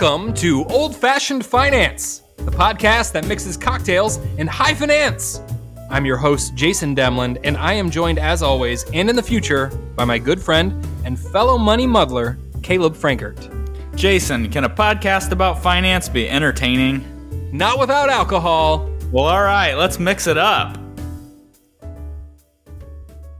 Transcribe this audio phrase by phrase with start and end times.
[0.00, 5.42] Welcome to Old Fashioned Finance, the podcast that mixes cocktails and high finance.
[5.90, 9.66] I'm your host, Jason Demland, and I am joined, as always, and in the future,
[9.96, 13.94] by my good friend and fellow money muddler, Caleb Frankert.
[13.94, 17.04] Jason, can a podcast about finance be entertaining?
[17.52, 18.88] Not without alcohol.
[19.12, 20.78] Well, all right, let's mix it up.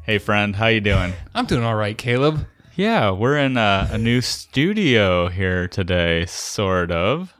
[0.03, 1.15] Hey, friend, how you doing?
[1.34, 2.47] I'm doing all right, Caleb.
[2.80, 7.34] Yeah, we're in a, a new studio here today, sort of.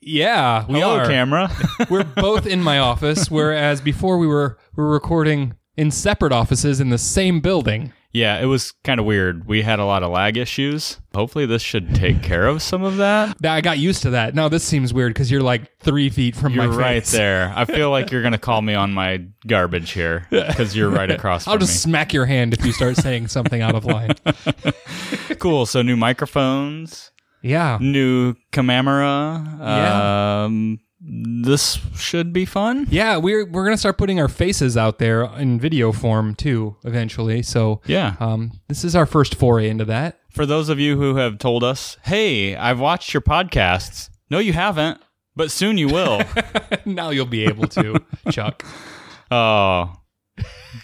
[0.00, 1.06] Yeah, we Hello, are.
[1.06, 1.50] camera.
[1.90, 6.80] we're both in my office, whereas before we were we were recording in separate offices
[6.80, 7.92] in the same building.
[8.12, 9.46] Yeah, it was kind of weird.
[9.46, 10.98] We had a lot of lag issues.
[11.14, 13.36] Hopefully, this should take care of some of that.
[13.40, 14.34] Now, I got used to that.
[14.34, 17.12] Now this seems weird because you're like three feet from You're my right face.
[17.12, 17.52] there.
[17.56, 21.46] I feel like you're gonna call me on my garbage here because you're right across
[21.48, 24.10] I'll just smack your hand if you start saying something out of line.
[25.38, 25.66] Cool.
[25.66, 27.10] So new microphones.
[27.42, 27.78] Yeah.
[27.80, 29.42] new camera.
[29.58, 30.44] Yeah.
[30.44, 32.86] Um, this should be fun.
[32.90, 37.42] Yeah, we're we're gonna start putting our faces out there in video form too eventually.
[37.42, 38.16] So Yeah.
[38.20, 40.18] um, this is our first foray into that.
[40.30, 44.52] For those of you who have told us, "Hey, I've watched your podcasts." No, you
[44.52, 45.00] haven't,
[45.34, 46.22] but soon you will.
[46.84, 47.96] now you'll be able to,
[48.30, 48.64] Chuck.
[49.30, 49.92] oh,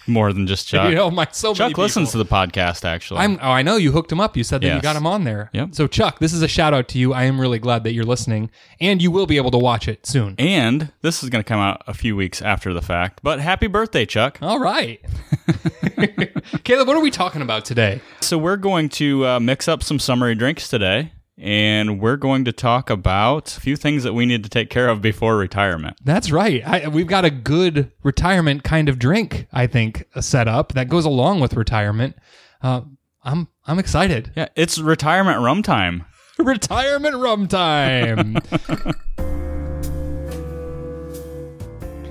[0.07, 0.89] more than just Chuck.
[0.89, 2.85] You know, my so many Chuck listens to the podcast.
[2.85, 3.39] Actually, I'm.
[3.41, 4.35] Oh, I know you hooked him up.
[4.37, 5.49] You said that you got him on there.
[5.53, 5.69] Yep.
[5.75, 7.13] So Chuck, this is a shout out to you.
[7.13, 8.49] I am really glad that you're listening,
[8.79, 10.35] and you will be able to watch it soon.
[10.37, 13.19] and this is going to come out a few weeks after the fact.
[13.23, 14.37] But happy birthday, Chuck!
[14.41, 14.99] All right,
[16.63, 16.87] Caleb.
[16.87, 18.01] What are we talking about today?
[18.21, 21.11] So we're going to uh, mix up some summery drinks today.
[21.39, 24.89] And we're going to talk about a few things that we need to take care
[24.89, 25.97] of before retirement.
[26.03, 26.67] That's right.
[26.67, 31.05] I, we've got a good retirement kind of drink, I think, set up that goes
[31.05, 32.15] along with retirement.
[32.61, 32.81] Uh,
[33.23, 34.31] I'm I'm excited.
[34.35, 36.05] Yeah, it's retirement rum time.
[36.39, 38.37] retirement rum time.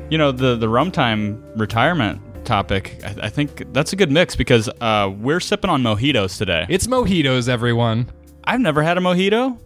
[0.08, 4.36] You know, the the rum time retirement topic, I, I think that's a good mix
[4.36, 6.64] because uh, we're sipping on mojitos today.
[6.68, 8.08] it's mojitos, everyone.
[8.46, 9.58] I've never had a mojito.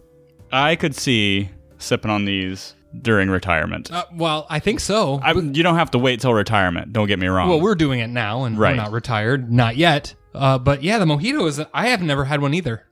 [0.51, 3.91] I could see sipping on these during retirement.
[3.91, 5.19] Uh, well, I think so.
[5.23, 6.91] I, you don't have to wait till retirement.
[6.91, 7.47] Don't get me wrong.
[7.49, 8.71] well, we're doing it now, and Right.
[8.71, 10.13] we're not retired, not yet.
[10.33, 11.61] Uh, but yeah, the mojito is.
[11.73, 12.85] I have never had one either.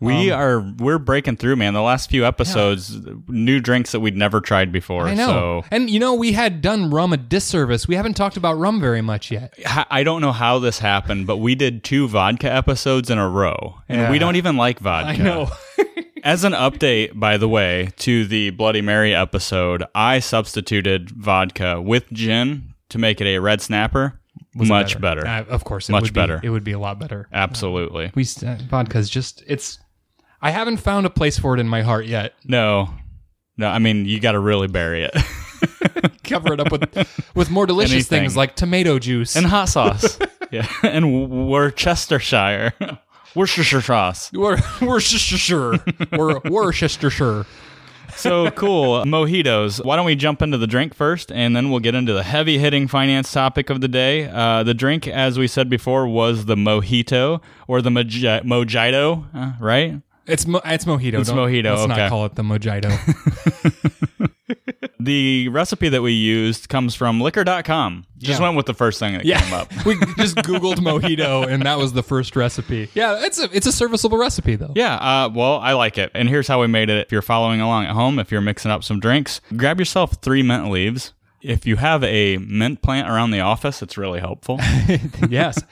[0.00, 1.74] We are we're breaking through, man.
[1.74, 2.96] The last few episodes,
[3.28, 5.06] new drinks that we'd never tried before.
[5.08, 5.26] I know.
[5.26, 7.88] So And you know, we had done rum a disservice.
[7.88, 9.54] We haven't talked about rum very much yet.
[9.90, 13.76] I don't know how this happened, but we did two vodka episodes in a row,
[13.88, 14.10] and Yeah.
[14.10, 15.10] we don't even like vodka.
[15.10, 15.50] I know.
[16.24, 22.10] As an update, by the way, to the Bloody Mary episode, I substituted vodka with
[22.12, 24.18] gin to make it a red snapper.
[24.54, 25.24] Much better.
[25.24, 26.40] Uh, of course, it Much would be- better.
[26.42, 27.28] it would be a lot better.
[27.32, 28.10] Absolutely.
[28.16, 29.78] We uh, vodka's just it's.
[30.40, 32.34] I haven't found a place for it in my heart yet.
[32.44, 32.90] No.
[33.56, 35.12] No, I mean, you got to really bury it.
[36.24, 38.20] Cover it up with with more delicious Anything.
[38.20, 39.34] things like tomato juice.
[39.34, 40.18] and hot sauce.
[40.52, 40.66] yeah.
[40.82, 42.72] And Worcestershire.
[43.34, 44.30] Worcestershire sauce.
[44.32, 45.78] Wor- Worcestershire,
[46.12, 47.46] Wor- Worcestershire.
[48.14, 49.02] So cool.
[49.04, 49.84] Mojitos.
[49.84, 52.58] Why don't we jump into the drink first and then we'll get into the heavy
[52.58, 54.28] hitting finance topic of the day.
[54.28, 59.52] Uh, the drink, as we said before, was the mojito or the moji- mojito, uh,
[59.60, 60.00] right?
[60.28, 61.20] It's mo- it's mojito.
[61.20, 61.96] It's Don't- mojito, Let's okay.
[61.96, 62.90] not call it the mojito.
[65.00, 68.04] The recipe that we used comes from liquor.com.
[68.18, 68.46] Just Yeah.
[68.46, 69.72] went with the first thing that yeah, came up.
[69.86, 72.90] we just Googled mojito, and that was the first recipe.
[72.94, 74.72] Yeah, it's a it's a serviceable recipe though.
[74.74, 76.10] Yeah, uh, well, I like it.
[76.14, 77.06] And here's how we made it.
[77.06, 80.42] If you're following along at home, if you're mixing up some drinks, grab yourself three
[80.42, 81.14] mint leaves.
[81.40, 84.58] If you have a mint plant around the office, it's really helpful.
[85.30, 85.62] yes.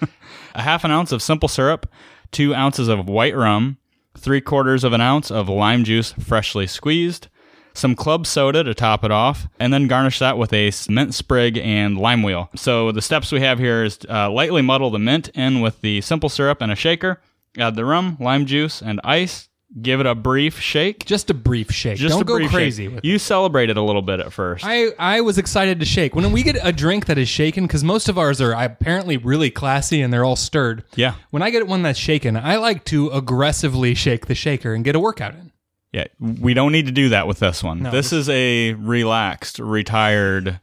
[0.54, 1.90] a half an ounce of simple syrup,
[2.30, 3.78] two ounces of white rum,
[4.16, 7.28] three quarters of an ounce of lime juice freshly squeezed,
[7.74, 11.58] some club soda to top it off, and then garnish that with a mint sprig
[11.58, 12.48] and lime wheel.
[12.56, 16.00] So the steps we have here is uh, lightly muddle the mint in with the
[16.00, 17.20] simple syrup and a shaker,
[17.58, 19.45] add the rum, lime juice, and ice.
[19.80, 21.04] Give it a brief shake.
[21.04, 21.98] Just a brief shake.
[21.98, 22.94] Just Don't a go brief crazy shake.
[22.94, 24.64] with You celebrate it a little bit at first.
[24.66, 26.14] I, I was excited to shake.
[26.14, 29.50] When we get a drink that is shaken, because most of ours are apparently really
[29.50, 30.84] classy and they're all stirred.
[30.94, 31.14] yeah.
[31.30, 34.94] When I get one that's shaken, I like to aggressively shake the shaker and get
[34.96, 35.52] a workout in.
[35.92, 37.82] Yeah, we don't need to do that with this one.
[37.82, 40.60] No, this is a relaxed, retired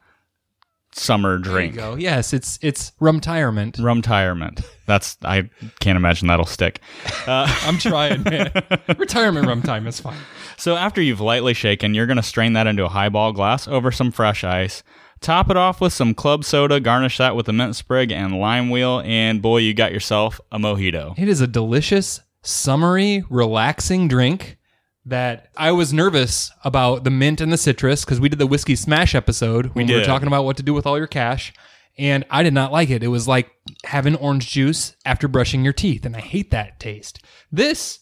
[0.96, 1.76] summer There drink.
[1.76, 1.96] go.
[1.96, 3.78] Yes, it's it's rumtirement.
[3.78, 4.64] Rumtirement.
[4.86, 5.50] That's I
[5.80, 6.80] can't imagine that'll stick.
[7.28, 8.52] I'm trying, man.
[8.98, 10.18] Retirement rum time is fine.
[10.58, 13.92] So after you've lightly shaken, you're going to strain that into a highball glass over
[13.92, 14.84] some fresh ice.
[15.22, 18.70] Top it off with some club soda, garnish that with a mint sprig and lime
[18.70, 21.18] wheel, and boy, you got yourself a mojito.
[21.18, 24.58] It is a delicious, summery, relaxing drink
[25.06, 28.76] that I was nervous about the mint and the citrus because we did the whiskey
[28.76, 30.06] smash episode when we, were did.
[30.06, 31.54] talking about what to do with all your cash.
[31.98, 33.04] And I did not like it.
[33.04, 33.52] It was like
[33.84, 37.20] having orange juice after brushing your teeth, and I hate that taste.
[37.52, 38.00] This,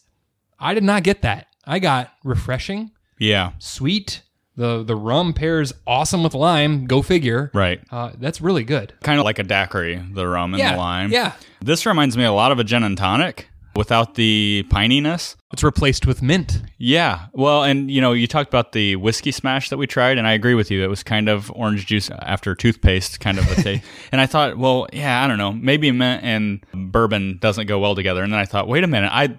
[0.58, 1.48] I did not get that.
[1.66, 4.22] I got refreshing, Yeah, sweet.
[4.56, 6.84] The the rum pairs awesome with lime.
[6.86, 7.50] Go figure.
[7.54, 7.80] right.
[7.90, 8.92] Uh, that's really good.
[9.02, 11.10] Kind of like a daiquiri, the rum and Yeah, the lime.
[11.10, 11.32] yeah.
[11.60, 15.36] This reminds me a lot of a gin and tonic without the pininess.
[15.52, 16.62] It's replaced with mint.
[16.78, 17.26] Yeah.
[17.32, 20.32] Well, and you know, you talked about the whiskey smash that we tried, and I
[20.32, 20.82] agree with you.
[20.82, 23.84] It was kind of orange juice after toothpaste, kind of a taste.
[24.12, 27.94] and I thought, well, yeah, I don't know, maybe mint and bourbon doesn't go well
[27.94, 28.22] together.
[28.22, 29.36] And then I thought, wait a minute, I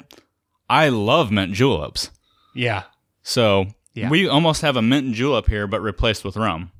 [0.69, 2.09] I love mint juleps.
[2.55, 2.83] Yeah.
[3.23, 4.09] So Yeah.
[4.09, 6.71] we almost have a mint julep here, but replaced with rum.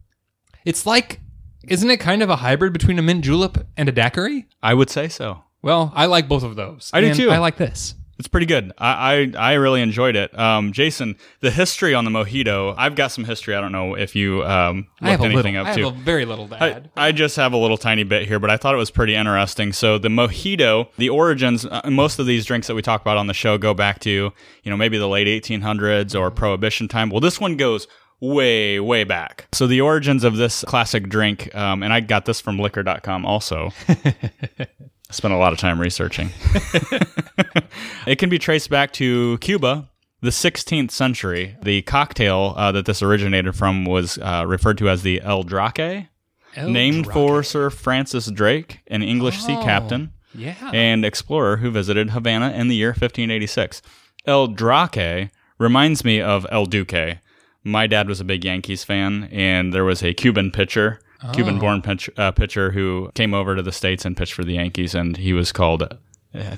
[0.66, 1.20] It's like,
[1.68, 4.48] isn't it kind of a hybrid between a mint julep and a daiquiri?
[4.62, 5.44] I would say so.
[5.64, 6.92] Well, I like both of those.
[6.94, 7.32] I do too.
[7.32, 7.96] I like this.
[8.20, 8.72] It's pretty good.
[8.78, 10.38] I, I I really enjoyed it.
[10.38, 12.76] Um, Jason, the history on the mojito.
[12.78, 13.56] I've got some history.
[13.56, 15.68] I don't know if you um, looked I have anything little.
[15.68, 17.08] I up have a very little to I.
[17.08, 19.74] I just have a little tiny bit here, but I thought it was pretty interesting.
[19.74, 23.26] So the mojito, the origins, uh, most of these drinks that we talk about on
[23.26, 24.34] the show go back to, you
[24.70, 27.10] know, maybe the late 1800s or Prohibition time.
[27.10, 27.88] Well, this one goes
[28.20, 29.48] way, way back.
[29.54, 33.72] So the origins of this classic drink, um, and I got this from Liquor.com also.
[35.14, 36.32] I spent a lot of time researching.
[38.08, 39.88] it can be traced back to Cuba,
[40.22, 41.56] the 16th century.
[41.62, 46.08] The cocktail uh, that this originated from was uh, referred to as the El Drake
[46.56, 47.14] El named Drake.
[47.14, 49.64] for Sir Francis Drake, an English sea Oh.
[49.64, 50.56] captain Yeah.
[50.74, 53.84] and explorer who visited Havana in the year 1586.
[54.26, 55.30] El Drake
[55.60, 57.20] reminds me of El Duque.
[57.64, 61.00] My dad was a big Yankees fan, and there was a Cuban pitcher,
[61.32, 64.94] Cuban-born pitch, uh, pitcher who came over to the states and pitched for the Yankees,
[64.96, 65.84] and he was called.
[65.84, 65.90] uh,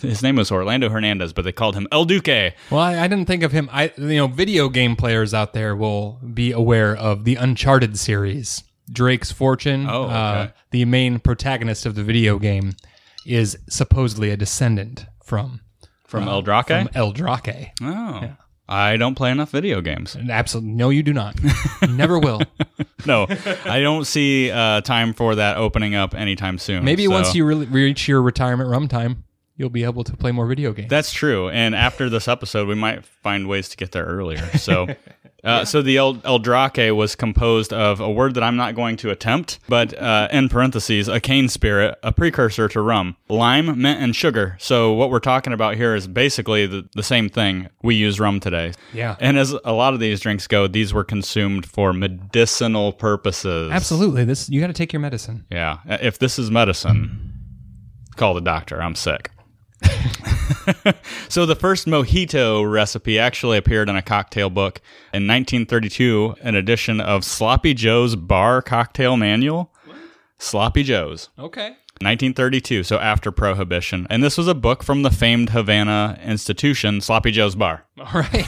[0.01, 2.53] His name was Orlando Hernandez, but they called him El Duque.
[2.71, 3.69] well, I, I didn't think of him.
[3.71, 8.63] I, you know, video game players out there will be aware of the Uncharted series.
[8.91, 9.87] Drake's fortune.
[9.89, 10.13] Oh, okay.
[10.13, 12.73] uh, the main protagonist of the video game
[13.25, 15.61] is supposedly a descendant from
[16.05, 16.67] From El Drake?
[16.67, 17.71] from El Drake.
[17.81, 18.35] oh.
[18.67, 20.15] I don't play enough video games.
[20.15, 21.35] Absolutely, no, you do not.
[21.43, 22.41] You Never will.
[23.05, 23.27] No,
[23.65, 26.83] I don't see uh, time for that opening up anytime soon.
[26.83, 29.23] Maybe so- once you really reach your retirement rum time,
[29.57, 30.89] you'll be able to play more video games.
[30.89, 31.49] That's true.
[31.49, 34.45] And after this episode, we might find ways to get there earlier.
[34.57, 34.87] So,
[35.45, 38.97] uh, so the El, El Drake was composed of a word that I'm not going
[38.97, 44.01] to attempt, but uh, in parentheses, a cane spirit, a precursor to rum, lime, mint,
[44.01, 44.57] and sugar.
[44.59, 47.69] So what we're talking about here is basically the, the same thing.
[47.83, 48.73] We use rum today.
[48.93, 49.15] Yeah.
[49.19, 53.71] And as a lot of these drinks go, these were consumed for medicinal purposes.
[53.71, 54.23] Absolutely.
[54.23, 55.45] This you got to take your medicine.
[55.51, 55.77] Yeah.
[55.85, 57.33] If this is medicine,
[58.15, 58.81] call the doctor.
[58.81, 59.29] I'm sick.
[61.29, 64.81] so the first mojito recipe actually appeared in a cocktail book
[65.13, 69.71] in 1932, an edition of Sloppy Joe's Bar Cocktail Manual.
[70.37, 71.29] Sloppy Joe's.
[71.39, 71.77] Okay.
[72.01, 74.05] 1932, so after Prohibition.
[74.09, 77.85] And this was a book from the famed Havana institution, Sloppy Joe's Bar.
[77.97, 78.45] All right.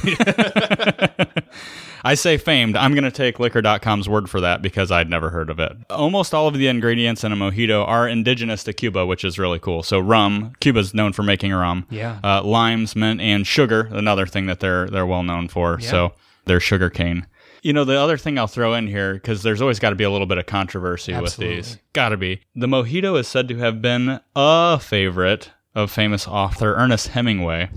[2.08, 2.78] I say famed.
[2.78, 5.74] I'm going to take liquor.com's word for that because I'd never heard of it.
[5.90, 9.60] Almost all of the ingredients in a mojito are indigenous to Cuba, which is really
[9.60, 9.84] cool.
[9.84, 11.86] So rum, Cuba's known for making rum.
[11.90, 12.22] Yeah.
[12.24, 15.82] Uh, limes, mint, and sugar, another thing that they're they're well known for.
[15.82, 16.14] So
[16.46, 17.28] their sugar cane.
[17.62, 20.06] You know, the other thing I'll throw in here, because there's always got to be
[20.06, 21.58] a little bit of controversy Absolutely.
[21.58, 21.78] with these.
[21.92, 22.40] Got to be.
[22.56, 27.70] The mojito is said to have been a favorite of famous author Ernest Hemingway,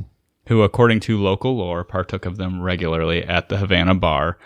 [0.50, 4.36] who, according to local lore, partook of them regularly at the Havana bar.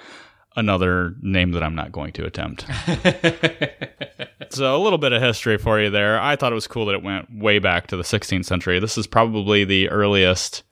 [0.55, 2.67] Another name that I'm not going to attempt.
[4.51, 6.21] so, a little bit of history for you there.
[6.21, 8.79] I thought it was cool that it went way back to the 16th century.
[8.79, 10.63] This is probably the earliest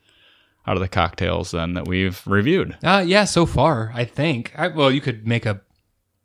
[0.66, 2.76] out of the cocktails then that we've reviewed.
[2.84, 4.52] Uh, yeah, so far, I think.
[4.54, 5.62] I, well, you could make a.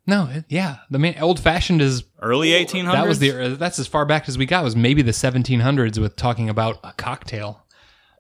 [0.06, 0.80] No, it- yeah.
[0.90, 2.92] The main old fashioned is Early 1800s.
[2.92, 6.18] that was the that's as far back as we got was maybe the 1700s with
[6.18, 7.64] talking about a cocktail.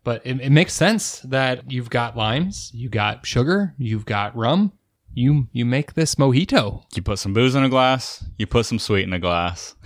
[0.07, 4.71] But it, it makes sense that you've got limes, you got sugar, you've got rum.
[5.13, 6.85] You you make this mojito.
[6.95, 8.23] You put some booze in a glass.
[8.37, 9.75] You put some sweet in a glass.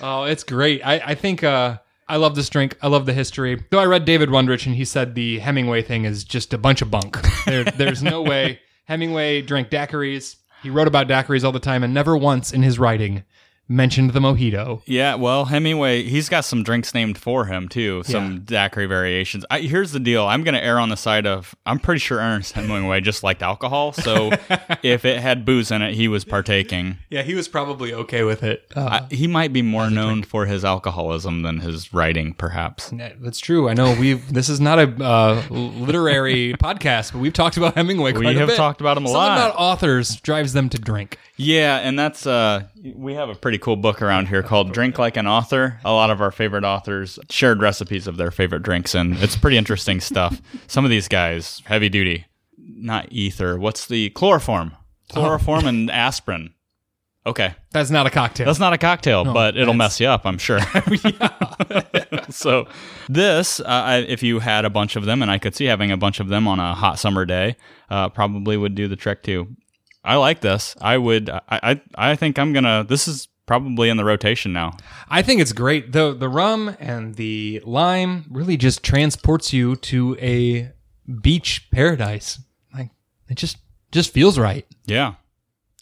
[0.00, 0.86] Oh, it's great.
[0.86, 2.78] I, I think uh, I love this drink.
[2.80, 3.62] I love the history.
[3.72, 6.80] So I read David Wondrich, and he said the Hemingway thing is just a bunch
[6.80, 7.18] of bunk.
[7.44, 10.36] There, there's no way Hemingway drank daiquiris.
[10.62, 13.24] He wrote about daiquiris all the time, and never once in his writing
[13.70, 14.82] mentioned the mojito.
[14.84, 19.44] Yeah, well, Hemingway, he's got some drinks named for him too, some daiquiri variations.
[19.50, 22.18] I, here's the deal: I'm going to err on the side of I'm pretty sure
[22.18, 24.30] Ernest Hemingway just liked alcohol, so
[24.82, 26.98] if it had booze in it, he was partaking.
[27.08, 28.66] Yeah, he was probably okay with it.
[28.74, 32.92] Uh, I, he might be more known for his alcoholism than his writing, perhaps.
[33.20, 33.68] that's true.
[33.68, 34.32] I know we've.
[34.32, 38.12] This is not a uh, literary podcast, but we've talked about Hemingway.
[38.12, 38.56] Quite We have bit.
[38.56, 39.38] talked about him a Something lot.
[39.50, 41.18] about authors drives them to drink.
[41.40, 45.16] Yeah, and that's uh we have a pretty cool book around here called Drink Like
[45.16, 45.80] an Author.
[45.84, 49.56] A lot of our favorite authors shared recipes of their favorite drinks and it's pretty
[49.56, 50.40] interesting stuff.
[50.66, 52.26] Some of these guys, heavy duty.
[52.58, 53.58] Not ether.
[53.58, 54.72] What's the chloroform?
[55.08, 56.54] Chloroform and aspirin.
[57.26, 57.54] Okay.
[57.72, 58.46] That's not a cocktail.
[58.46, 60.60] That's not a cocktail, but it'll mess you up, I'm sure.
[62.30, 62.66] so,
[63.08, 65.98] this, uh, if you had a bunch of them, and I could see having a
[65.98, 67.56] bunch of them on a hot summer day,
[67.90, 69.54] uh, probably would do the trick too.
[70.04, 70.74] I like this.
[70.80, 71.30] I would.
[71.30, 71.40] I.
[71.50, 72.84] I, I think I'm gonna.
[72.88, 74.76] This is probably in the rotation now.
[75.08, 75.92] I think it's great.
[75.92, 80.72] The the rum and the lime really just transports you to a
[81.20, 82.38] beach paradise.
[82.72, 82.90] Like
[83.28, 83.58] it just
[83.92, 84.66] just feels right.
[84.86, 85.14] Yeah,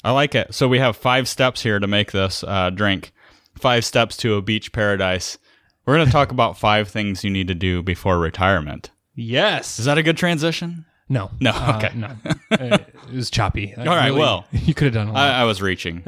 [0.03, 0.55] I like it.
[0.55, 3.13] So we have five steps here to make this uh, drink.
[3.59, 5.39] Five steps to a beach paradise.
[5.85, 8.91] We're gonna talk about five things you need to do before retirement.
[9.15, 9.79] Yes.
[9.79, 10.87] Is that a good transition?
[11.09, 11.31] No.
[11.41, 11.97] No, Uh, okay.
[11.97, 12.09] no.
[12.51, 13.75] Uh, it was choppy.
[13.79, 14.45] All right, well.
[14.53, 15.31] you could have done a lot.
[15.31, 16.03] I, I was reaching.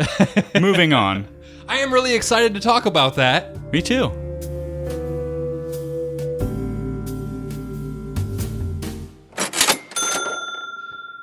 [0.60, 1.26] Moving on.
[1.68, 3.72] I am really excited to talk about that.
[3.72, 4.10] Me too.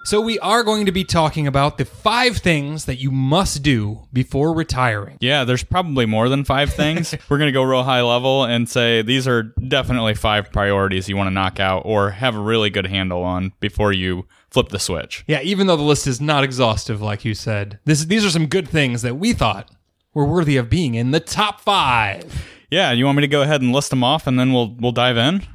[0.07, 4.07] So we are going to be talking about the five things that you must do
[4.13, 5.17] before retiring.
[5.19, 7.13] Yeah, there's probably more than five things.
[7.29, 11.17] We're going to go real high level and say these are definitely five priorities you
[11.17, 14.79] want to knock out or have a really good handle on before you flip the
[14.79, 15.25] switch.
[15.27, 18.47] Yeah, even though the list is not exhaustive, like you said, this these are some
[18.47, 19.69] good things that we thought
[20.13, 22.47] were worthy of being in the top five.
[22.71, 24.93] Yeah, you want me to go ahead and list them off and then we'll we'll
[24.93, 25.45] dive in?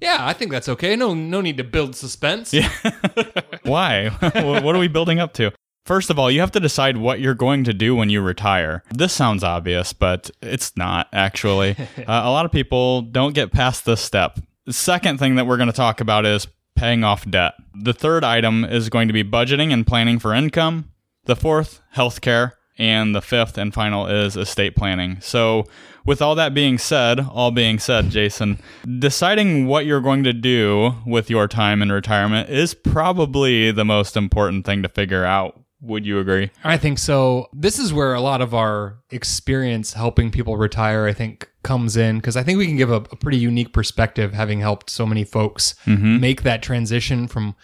[0.00, 0.96] Yeah, I think that's okay.
[0.96, 2.54] No, no need to build suspense.
[2.54, 2.70] Yeah.
[3.64, 4.08] Why?
[4.08, 5.52] what are we building up to?
[5.84, 8.82] First of all, you have to decide what you're going to do when you retire.
[8.90, 11.76] This sounds obvious, but it's not actually.
[11.96, 14.38] uh, a lot of people don't get past this step.
[14.66, 17.54] The second thing that we're going to talk about is paying off debt.
[17.74, 20.92] The third item is going to be budgeting and planning for income.
[21.24, 22.52] The fourth, healthcare.
[22.78, 25.18] And the fifth and final is estate planning.
[25.20, 25.64] So,
[26.06, 28.60] with all that being said, all being said, Jason,
[28.98, 34.16] deciding what you're going to do with your time in retirement is probably the most
[34.16, 35.60] important thing to figure out.
[35.80, 36.50] Would you agree?
[36.64, 37.48] I think so.
[37.52, 42.16] This is where a lot of our experience helping people retire, I think, comes in
[42.16, 45.22] because I think we can give a, a pretty unique perspective, having helped so many
[45.22, 46.18] folks mm-hmm.
[46.18, 47.54] make that transition from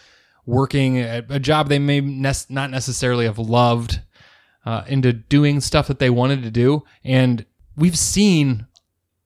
[0.47, 4.01] working at a job they may nes- not necessarily have loved
[4.65, 6.83] uh, into doing stuff that they wanted to do.
[7.03, 7.45] And
[7.77, 8.67] we've seen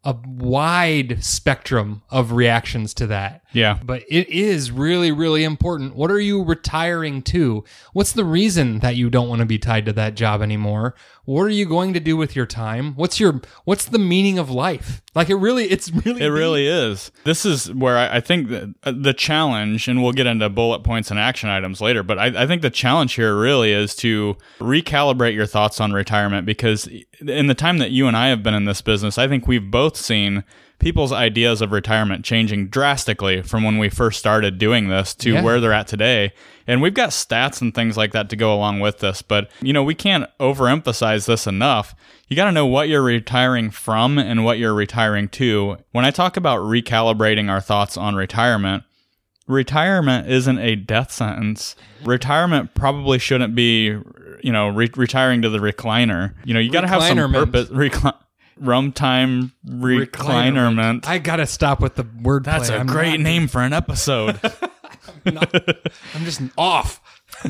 [0.04, 3.42] a wide spectrum of reactions to that.
[3.52, 3.78] Yeah.
[3.84, 5.96] But it is really, really important.
[5.96, 7.64] What are you retiring to?
[7.92, 10.94] What's the reason that you don't want to be tied to that job anymore?
[11.28, 12.94] What are you going to do with your time?
[12.94, 15.02] What's your what's the meaning of life?
[15.14, 17.12] Like it really, it's really It really is.
[17.24, 20.84] This is where I, I think that uh, the challenge, and we'll get into bullet
[20.84, 24.38] points and action items later, but I, I think the challenge here really is to
[24.58, 26.88] recalibrate your thoughts on retirement because
[27.20, 29.70] in the time that you and I have been in this business, I think we've
[29.70, 30.44] both seen
[30.78, 35.42] people's ideas of retirement changing drastically from when we first started doing this to Yeah.
[35.42, 36.32] where they're at today.
[36.68, 39.72] And we've got stats and things like that to go along with this, but you
[39.72, 41.94] know, we can't overemphasize this enough.
[42.28, 45.78] You got to know what you're retiring from and what you're retiring to.
[45.92, 48.84] When I talk about recalibrating our thoughts on retirement,
[49.46, 51.74] retirement isn't a death sentence.
[52.04, 53.96] Retirement probably shouldn't be,
[54.42, 56.34] you know, re- retiring to the recliner.
[56.44, 57.68] You know, you got to have some purpose.
[57.70, 58.14] Recli-
[58.60, 61.06] rum time reclinerment.
[61.06, 62.44] I gotta stop with the word.
[62.44, 64.40] That's a great name for an episode.
[65.26, 67.00] I'm just off.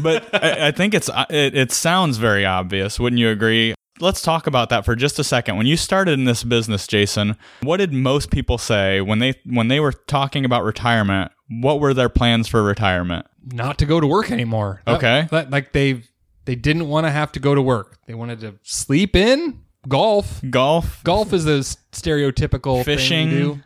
[0.02, 2.98] but I, I think it's uh, it, it sounds very obvious.
[2.98, 3.74] Wouldn't you agree?
[4.00, 5.56] Let's talk about that for just a second.
[5.56, 9.68] When you started in this business, Jason, what did most people say when they when
[9.68, 11.32] they were talking about retirement?
[11.48, 13.26] What were their plans for retirement?
[13.52, 14.82] Not to go to work anymore.
[14.86, 15.28] That- Okay.
[15.30, 16.02] that- like they
[16.44, 17.98] they didn't want to have to go to work.
[18.06, 20.40] They wanted to sleep in, golf.
[20.50, 21.60] Golf, golf is the
[21.92, 23.28] stereotypical Fishing.
[23.30, 23.60] Thing you do.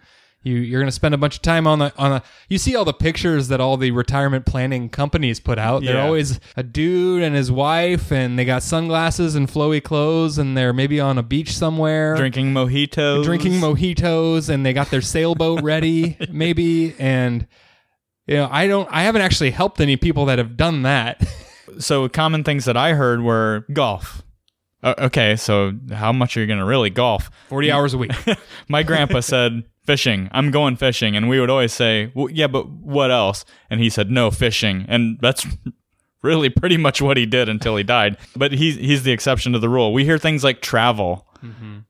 [0.45, 2.23] You you're gonna spend a bunch of time on the on a.
[2.49, 5.85] You see all the pictures that all the retirement planning companies put out.
[5.85, 6.05] They're Yeah.
[6.05, 10.73] always a dude and his wife, and they got sunglasses and flowy clothes, and they're
[10.73, 12.17] maybe on a beach somewhere.
[12.17, 17.47] drinking mojitos, drinking mojitos and they got their sailboat ready maybe and
[18.26, 21.23] you know i don't i haven't actually helped any people that have done that
[21.79, 24.23] so common things that I heard were golf.
[24.83, 27.31] "O- okay, so how much are you going to really golf?
[27.49, 28.12] 40 hours a week.
[28.69, 30.29] My grandpa said, fishing.
[30.33, 31.17] I'm going fishing.
[31.17, 33.45] And we would always say, well, yeah, but what else?
[33.71, 34.85] And he said, no, fishing.
[34.89, 35.47] And that's
[36.23, 38.17] really pretty much what he did until he died.
[38.37, 39.93] But he's, he's the exception to the rule.
[39.93, 41.27] We hear things like travel.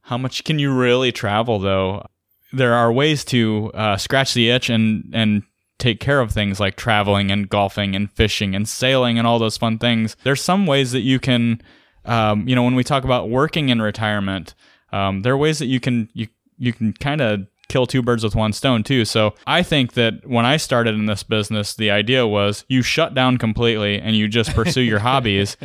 [0.02, 2.06] How much can you really travel, though?
[2.54, 5.42] There are ways to uh, scratch the itch and, and
[5.78, 9.58] take care of things like traveling and golfing and fishing and sailing and all those
[9.58, 10.16] fun things.
[10.22, 11.60] There's some ways that you can,
[12.04, 14.54] um, you know, when we talk about working in retirement,
[14.92, 16.28] um, there are ways that you can you
[16.58, 19.04] you can kind of kill two birds with one stone too.
[19.04, 23.14] So I think that when I started in this business, the idea was you shut
[23.14, 25.56] down completely and you just pursue your hobbies.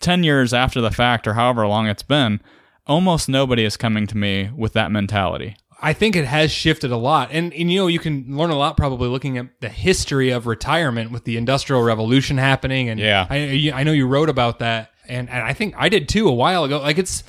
[0.00, 2.40] Ten years after the fact, or however long it's been,
[2.86, 5.56] almost nobody is coming to me with that mentality.
[5.80, 7.28] I think it has shifted a lot.
[7.30, 10.46] And, and, you know, you can learn a lot probably looking at the history of
[10.46, 12.88] retirement with the Industrial Revolution happening.
[12.88, 13.26] And Yeah.
[13.28, 14.92] I, I know you wrote about that.
[15.08, 16.80] And, and I think I did too a while ago.
[16.80, 17.24] Like it's,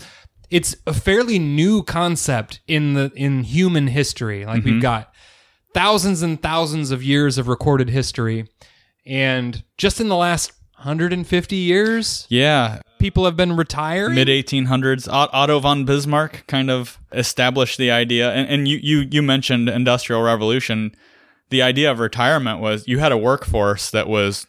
[0.49, 4.45] it's a fairly new concept in the in human history.
[4.45, 4.81] Like we've mm-hmm.
[4.81, 5.13] got
[5.73, 8.47] thousands and thousands of years of recorded history,
[9.05, 14.15] and just in the last 150 years, Yeah, people have been retiring.
[14.15, 19.21] mid 1800s otto von bismarck kind of established the idea and, and you, you you
[19.21, 20.93] mentioned industrial revolution
[21.49, 24.47] the idea of retirement was you had a workforce that was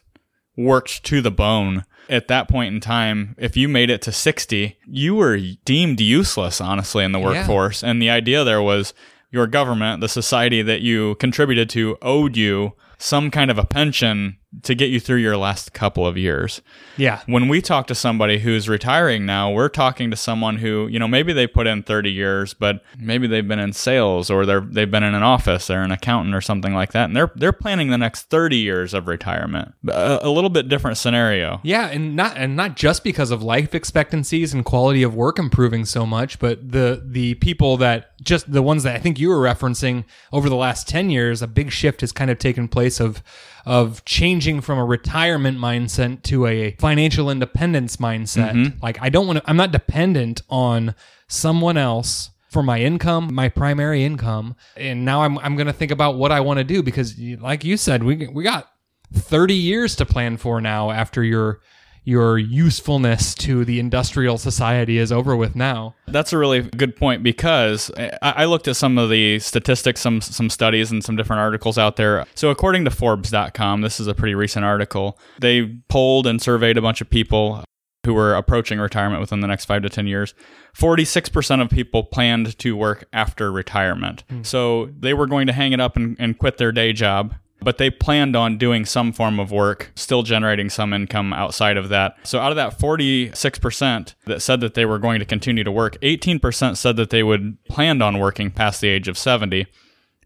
[0.55, 4.77] worked to the bone at that point in time if you made it to 60
[4.85, 7.83] you were deemed useless honestly in the workforce.
[7.83, 8.93] And the idea there was
[9.31, 14.37] your government the society that you contributed to owed you some kind of a pension
[14.63, 16.61] to get you through your last couple of years
[16.97, 20.97] yeah, when we talk to somebody who's retiring now, we're talking to someone who, you
[20.97, 24.61] know, maybe they put in 30 years, but maybe they've been in sales or they're
[24.61, 27.53] they've been in an office, they're an accountant or something like that, and they're they're
[27.53, 29.73] planning the next 30 years of retirement.
[29.87, 31.61] A, uh, a little bit different scenario.
[31.63, 35.85] Yeah, and not and not just because of life expectancies and quality of work improving
[35.85, 39.37] so much, but the the people that just the ones that I think you were
[39.37, 43.21] referencing over the last 10 years, a big shift has kind of taken place of
[43.65, 48.51] of changing from a retirement mindset to a financial independence mindset.
[48.51, 48.83] Mm-hmm.
[48.83, 50.95] Like I don't want to I'm not dependent on
[51.27, 55.91] someone else for my income, my primary income, and now I'm I'm going to think
[55.91, 58.69] about what I want to do because like you said, we we got
[59.13, 61.61] 30 years to plan for now after your
[62.07, 65.93] your usefulness to the industrial society is over with now.
[66.07, 70.21] That's a really good point because I, I looked at some of the statistics, some
[70.21, 72.25] some studies, and some different articles out there.
[72.33, 75.19] So, according to Forbes.com, this is a pretty recent article.
[75.41, 77.65] They polled and surveyed a bunch of people
[78.05, 80.33] who were approaching retirement within the next five to 10 years.
[80.77, 84.23] 46% of people planned to work after retirement.
[84.29, 84.43] Hmm.
[84.43, 87.35] So, they were going to hang it up and, and quit their day job
[87.67, 91.89] but they planned on doing some form of work, still generating some income outside of
[91.89, 92.15] that.
[92.23, 95.99] So out of that 46% that said that they were going to continue to work,
[95.99, 99.67] 18% said that they would planned on working past the age of 70.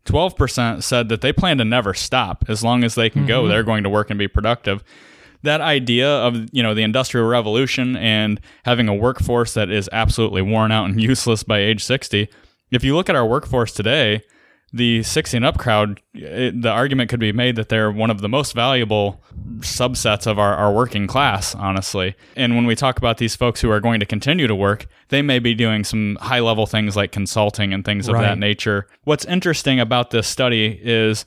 [0.06, 3.50] 12% said that they plan to never stop as long as they can go mm-hmm.
[3.50, 4.84] they're going to work and be productive
[5.42, 10.42] that idea of you know the industrial revolution and having a workforce that is absolutely
[10.42, 12.28] worn out and useless by age 60
[12.72, 14.24] if you look at our workforce today
[14.74, 18.22] the 60 and up crowd it, the argument could be made that they're one of
[18.22, 19.22] the most valuable
[19.60, 23.70] subsets of our, our working class honestly and when we talk about these folks who
[23.70, 27.12] are going to continue to work they may be doing some high level things like
[27.12, 28.22] consulting and things of Right.
[28.24, 31.26] that nature what's interesting about this study is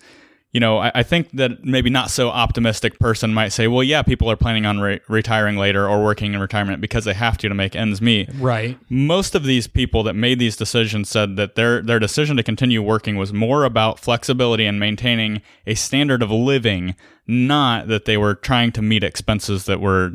[0.55, 4.03] you know, I, I think that maybe not so optimistic person might say, well, yeah,
[4.03, 7.49] people are planning on re- retiring later or working in retirement because they have to
[7.49, 8.31] to make ends meet.
[8.39, 8.79] Right.
[8.89, 12.81] Most of these people that made these decisions said that their their decision to continue
[12.81, 16.95] working was more about flexibility and maintaining a standard of living,
[17.27, 20.13] not that they were trying to meet expenses that were,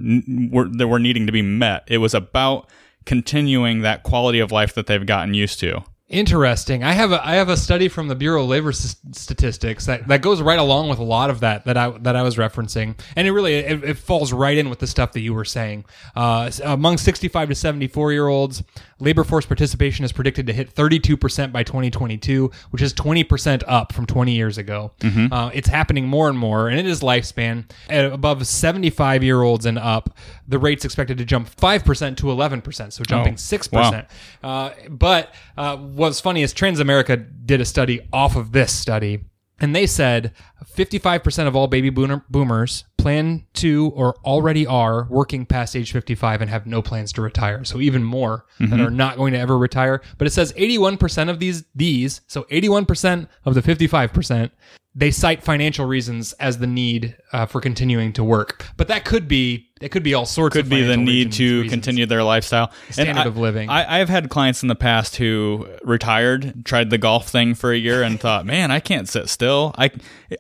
[0.50, 1.84] were that were needing to be met.
[1.88, 2.70] It was about
[3.06, 5.84] continuing that quality of life that they've gotten used to.
[6.10, 6.84] Interesting.
[6.84, 10.08] I have a I have a study from the Bureau of Labor S- Statistics that,
[10.08, 13.00] that goes right along with a lot of that that I that I was referencing,
[13.16, 15.86] and it really it, it falls right in with the stuff that you were saying.
[16.16, 18.64] Uh, among 65 to 74 year olds,
[19.00, 23.64] labor force participation is predicted to hit 32 percent by 2022, which is 20 percent
[23.68, 24.92] up from 20 years ago.
[25.32, 27.64] Uh, it's happening more and more, and it is lifespan.
[27.90, 30.16] At above 75 year olds and up,
[30.48, 34.08] the rate's expected to jump 5 percent to 11 percent, so jumping Oh, 6 percent.
[34.44, 39.22] Uh, but uh, what's funny is Transamerica did a study off of this study,
[39.60, 40.34] and they said
[40.76, 46.50] 55% of all baby boomers plan to or already are working past age 55 and
[46.50, 47.64] have no plans to retire.
[47.64, 48.82] So even more that mm-hmm.
[48.82, 50.02] are not going to ever retire.
[50.18, 54.52] But it says 81% of these these, so 81% of the 55%,
[55.00, 58.66] they cite financial reasons as the need uh, for continuing to work.
[58.76, 60.70] But that could be it could be all sorts of things.
[60.70, 61.72] could be the need to reasons.
[61.72, 63.70] continue their lifestyle Standard I- of living.
[63.70, 67.78] I, I've had clients in the past who retired, tried the golf thing for a
[67.78, 69.74] year, and thought, "Man, I can't sit still.
[69.78, 69.90] I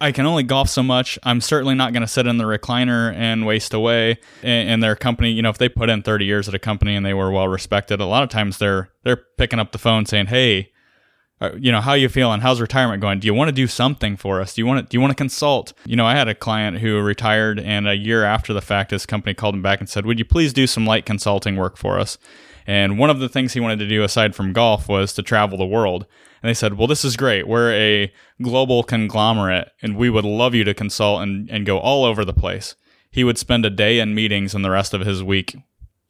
[0.01, 1.17] I can only golf so much.
[1.23, 4.97] I'm certainly not going to sit in the recliner and waste away." And, and their
[4.97, 7.31] company, you know, if they put in 30 years at a company and they were
[7.31, 10.71] well respected, a lot of times they're they're picking up the phone saying, "Hey."
[11.41, 13.19] Uh, you know how you feeling how's retirement going?
[13.19, 14.53] Do you want to do something for us?
[14.53, 15.73] Do you want to do you want to consult?
[15.85, 19.05] You know i had a client who retired and a year after the fact his
[19.05, 21.99] company called him back and said would you please do some light consulting work for
[21.99, 22.17] us?
[22.67, 25.57] And one of the things he wanted to do aside from golf was to travel
[25.57, 26.05] the world.
[26.43, 27.47] And they said well this is great.
[27.47, 32.03] We're a global conglomerate and we would love you to consult and, and go all
[32.03, 32.75] over the place.
[33.11, 35.55] He would spend a day in meetings and the rest of his week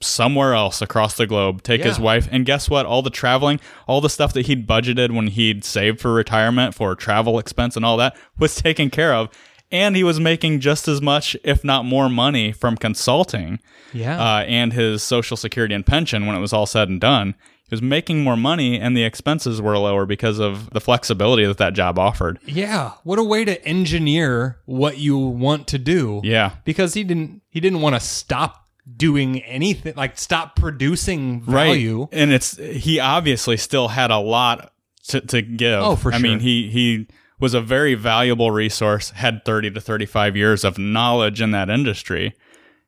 [0.02, 2.86] somewhere else across the globe, take his wife, and guess what?
[2.86, 6.96] All the traveling, all the stuff that he'd budgeted when he'd saved for retirement for
[6.96, 9.30] travel expense and all that was taken care of.
[9.72, 13.60] And he was making just as much, if not more, money from consulting
[13.94, 14.20] Yeah.
[14.20, 17.36] uh, and his social security and pension when it was all said and done.
[17.70, 21.60] He was making more money, and the expenses were lower because of the flexibility that
[21.60, 22.40] that job offered.
[22.48, 22.94] yeah.
[23.04, 26.22] What a way to engineer what you want to do.
[26.24, 26.54] Yeah.
[26.66, 32.02] Because he didn't he didn't want to stop doing anything like stop producing value.
[32.02, 32.10] Right.
[32.12, 34.74] And it's he obviously still had a lot
[35.10, 35.80] to, to give.
[35.82, 36.20] Oh, for sure.
[36.20, 37.08] I mean, he he
[37.40, 42.34] was a very valuable resource, had 30 to 35 years of knowledge in that industry,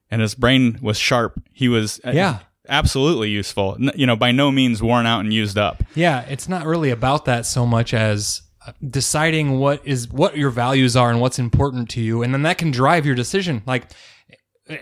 [0.09, 1.41] and his brain was sharp.
[1.53, 2.39] He was uh, Yeah.
[2.67, 3.77] absolutely useful.
[3.95, 5.83] You know, by no means worn out and used up.
[5.95, 10.49] Yeah, it's not really about that so much as uh, deciding what is what your
[10.51, 13.63] values are and what's important to you and then that can drive your decision.
[13.65, 13.85] Like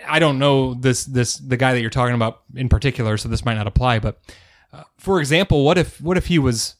[0.08, 3.44] I don't know this this the guy that you're talking about in particular so this
[3.46, 4.20] might not apply but
[4.72, 6.76] uh, for example, what if what if he was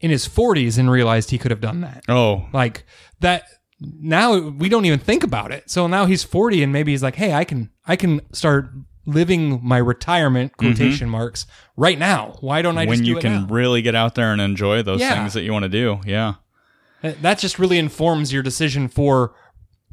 [0.00, 2.02] in his 40s and realized he could have done that?
[2.08, 2.84] Oh, Like
[3.20, 3.44] that
[3.80, 5.70] now we don't even think about it.
[5.70, 8.70] So now he's 40 and maybe he's like, "Hey, I can I can start
[9.06, 12.34] living my retirement quotation marks right now.
[12.40, 13.02] Why don't I just Mm-hmm.
[13.02, 15.14] when you can now?" really get out there and enjoy those Yeah.
[15.14, 16.00] things that you want to do.
[16.06, 16.34] Yeah.
[17.02, 19.34] That just really informs your decision for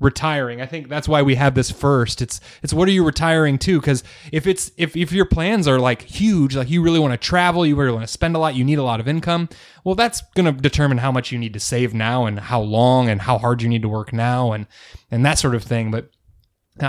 [0.01, 0.59] retiring.
[0.61, 2.21] I think that's why we have this first.
[2.21, 3.79] It's it's what are you retiring to?
[3.79, 7.17] Because if it's if if your plans are like huge, like you really want to
[7.17, 9.47] travel, you really want to spend a lot, you need a lot of income.
[9.85, 13.07] Well, that's going to determine how much you need to save now and how long
[13.09, 14.67] and how hard you need to work now and
[15.09, 15.91] and that sort of thing.
[15.91, 16.09] But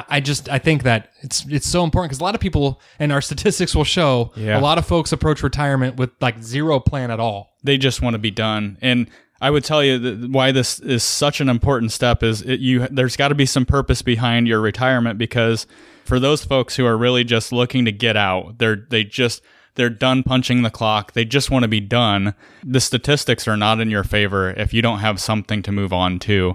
[0.08, 3.12] I just I think that it's it's so important because a lot of people and
[3.12, 4.58] our statistics will show Yeah.
[4.58, 7.50] a lot of folks approach retirement with like zero plan at all.
[7.64, 9.08] they just want to be done and
[9.42, 13.16] i would tell you why this is such an important step is it, you there's
[13.16, 15.66] got to be some purpose behind your retirement because
[16.04, 19.42] for those folks who are really just looking to get out they're they just
[19.74, 23.80] they're done punching the clock they just want to be done the statistics are not
[23.80, 26.54] in your favor if you don't have something to move on to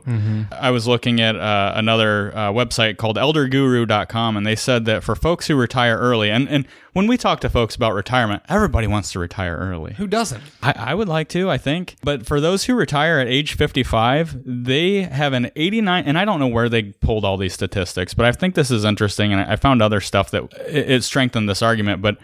[0.52, 5.16] i was looking at uh, another uh, website called elderguru.com and they said that for
[5.16, 9.12] folks who retire early and, and when we talk to folks about retirement everybody wants
[9.12, 10.42] to retire early Who doesn't?
[10.64, 11.96] I, I would like to, I think.
[12.04, 16.40] But for those who retire at age 55, they have an 89, and I don't
[16.40, 19.54] know where they pulled all these statistics, but I think this is interesting, and I
[19.54, 22.02] I found other stuff that it, it strengthened this argument.
[22.02, 22.18] But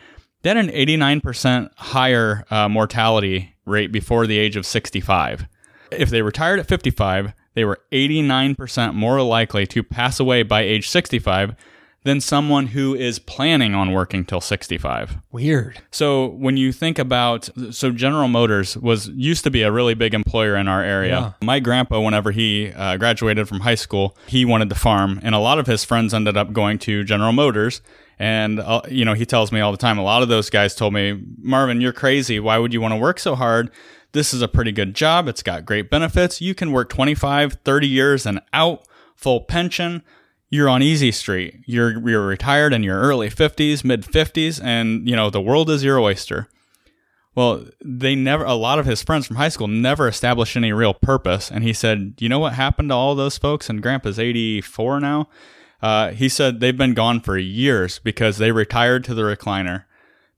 [0.43, 5.47] they had an 89% higher uh, mortality rate before the age of 65.
[5.91, 10.89] If they retired at 55, they were 89% more likely to pass away by age
[10.89, 11.55] 65
[12.03, 15.15] than someone who is planning on working till 65.
[15.31, 15.81] Weird.
[15.89, 20.13] So when you think about so General Motors was used to be a really big
[20.13, 21.35] employer in our area.
[21.41, 25.39] My grandpa whenever he uh, graduated from high school, he wanted to farm and a
[25.39, 27.81] lot of his friends ended up going to General Motors
[28.19, 30.75] and uh, you know, he tells me all the time a lot of those guys
[30.75, 32.39] told me, "Marvin, you're crazy.
[32.39, 33.71] Why would you want to work so hard?
[34.11, 35.27] This is a pretty good job.
[35.27, 36.39] It's got great benefits.
[36.39, 40.03] You can work 25, 30 years and out, full pension."
[40.53, 41.61] you're on easy street.
[41.65, 45.83] You're you're retired in your early 50s, mid 50s, and you know the world is
[45.83, 46.47] your oyster.
[47.33, 48.45] Well, they never.
[48.45, 51.73] A lot of his friends from high school never established any real purpose, and he
[51.73, 55.27] said, "You know what happened to all those folks?" And Grandpa's 84 now.
[55.83, 59.83] Uh, he said they've been gone for years because they retired to the recliner.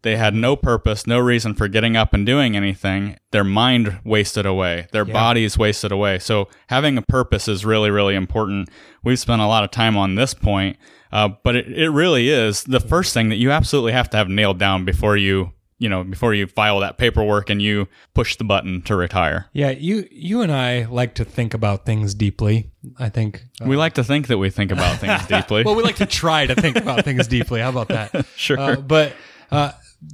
[0.01, 3.17] They had no purpose, no reason for getting up and doing anything.
[3.31, 4.87] Their mind wasted away.
[4.91, 6.17] Their bodies wasted away.
[6.17, 8.69] So having a purpose is really, really important.
[9.03, 10.77] We've spent a lot of time on this point,
[11.11, 14.29] uh, but it, it really is the first thing that you absolutely have to have
[14.29, 18.43] nailed down before you, you know, before you file that paperwork and you push the
[18.43, 19.47] button to retire.
[19.53, 22.71] Yeah, you you and I like to think about things deeply.
[22.97, 23.43] I think.
[23.61, 25.63] uh, We like to think that we think about things deeply.
[25.63, 27.59] well, we like to try to think about things deeply.
[27.61, 28.25] How about that?
[28.37, 28.59] Sure.
[28.59, 29.13] Uh, but
[29.51, 29.71] uh,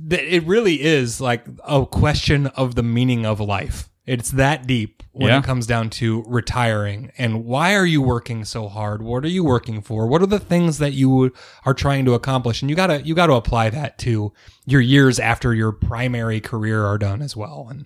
[0.09, 3.87] th- it really is like a question of the meaning of life.
[4.11, 5.37] It's that deep when Yeah.
[5.39, 7.11] it comes down to retiring.
[7.17, 9.01] And why are you working so hard?
[9.01, 10.05] What are you working for?
[10.05, 11.31] What are the things that you
[11.65, 12.61] are trying to accomplish?
[12.61, 14.33] And you gotta you gotta apply that to
[14.65, 17.67] your years after your primary career are done as well.
[17.69, 17.85] And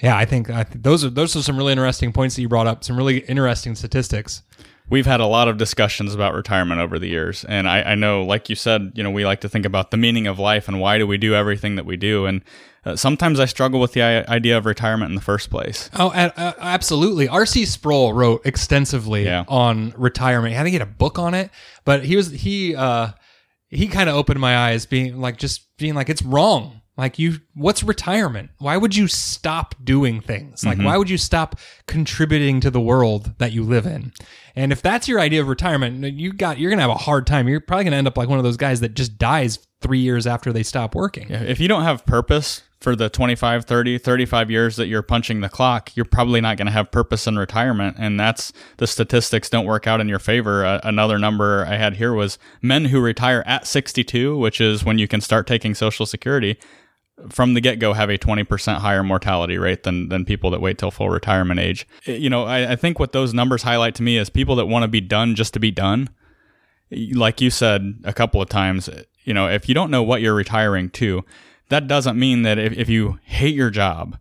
[0.00, 2.48] yeah, I think I think those are those are some really interesting points that you
[2.48, 2.84] brought up.
[2.84, 4.42] Some really interesting statistics.
[4.88, 7.44] We've had a lot of discussions about retirement over the years.
[7.48, 9.96] And I, I know, like you said, you know, we like to think about the
[9.96, 12.24] meaning of life and why do we do everything that we do.
[12.24, 12.42] And
[12.86, 15.90] uh, sometimes I struggle with the idea of retirement in the first place.
[15.94, 17.28] Oh, absolutely.
[17.28, 17.66] R.C.
[17.66, 19.44] Sproul wrote extensively Yeah.
[19.48, 20.54] on retirement.
[20.54, 21.50] I think He had to get a book on it,
[21.84, 23.08] but he was he uh
[23.68, 26.80] he kind of opened my eyes, being like just being like it's wrong.
[26.98, 28.48] Like you, what's retirement?
[28.58, 30.64] Why would you stop doing things?
[30.64, 34.12] Like why would you stop contributing to the world that you live in?
[34.56, 37.46] And if that's your idea of retirement, you got you're gonna have a hard time.
[37.46, 40.26] You're probably gonna end up like one of those guys that just dies three years
[40.26, 41.30] after they stop working.
[41.30, 45.48] If you don't have purpose for the 25, 30, 35 years that you're punching the
[45.48, 47.96] clock, you're probably not going to have purpose in retirement.
[47.98, 50.64] And that's the statistics don't work out in your favor.
[50.64, 54.98] Uh, another number I had here was men who retire at 62, which is when
[54.98, 56.58] you can start taking Social Security.
[57.30, 60.76] From the get go, have a 20% higher mortality rate than, than people that wait
[60.78, 61.86] till full retirement age.
[62.04, 64.82] You know, I, I think what those numbers highlight to me is people that want
[64.82, 66.10] to be done just to be done
[66.90, 68.88] like you said a couple of times,
[69.24, 71.24] you know, if you don't know what you're retiring to,
[71.68, 74.16] that doesn't mean that if, if you hate your job,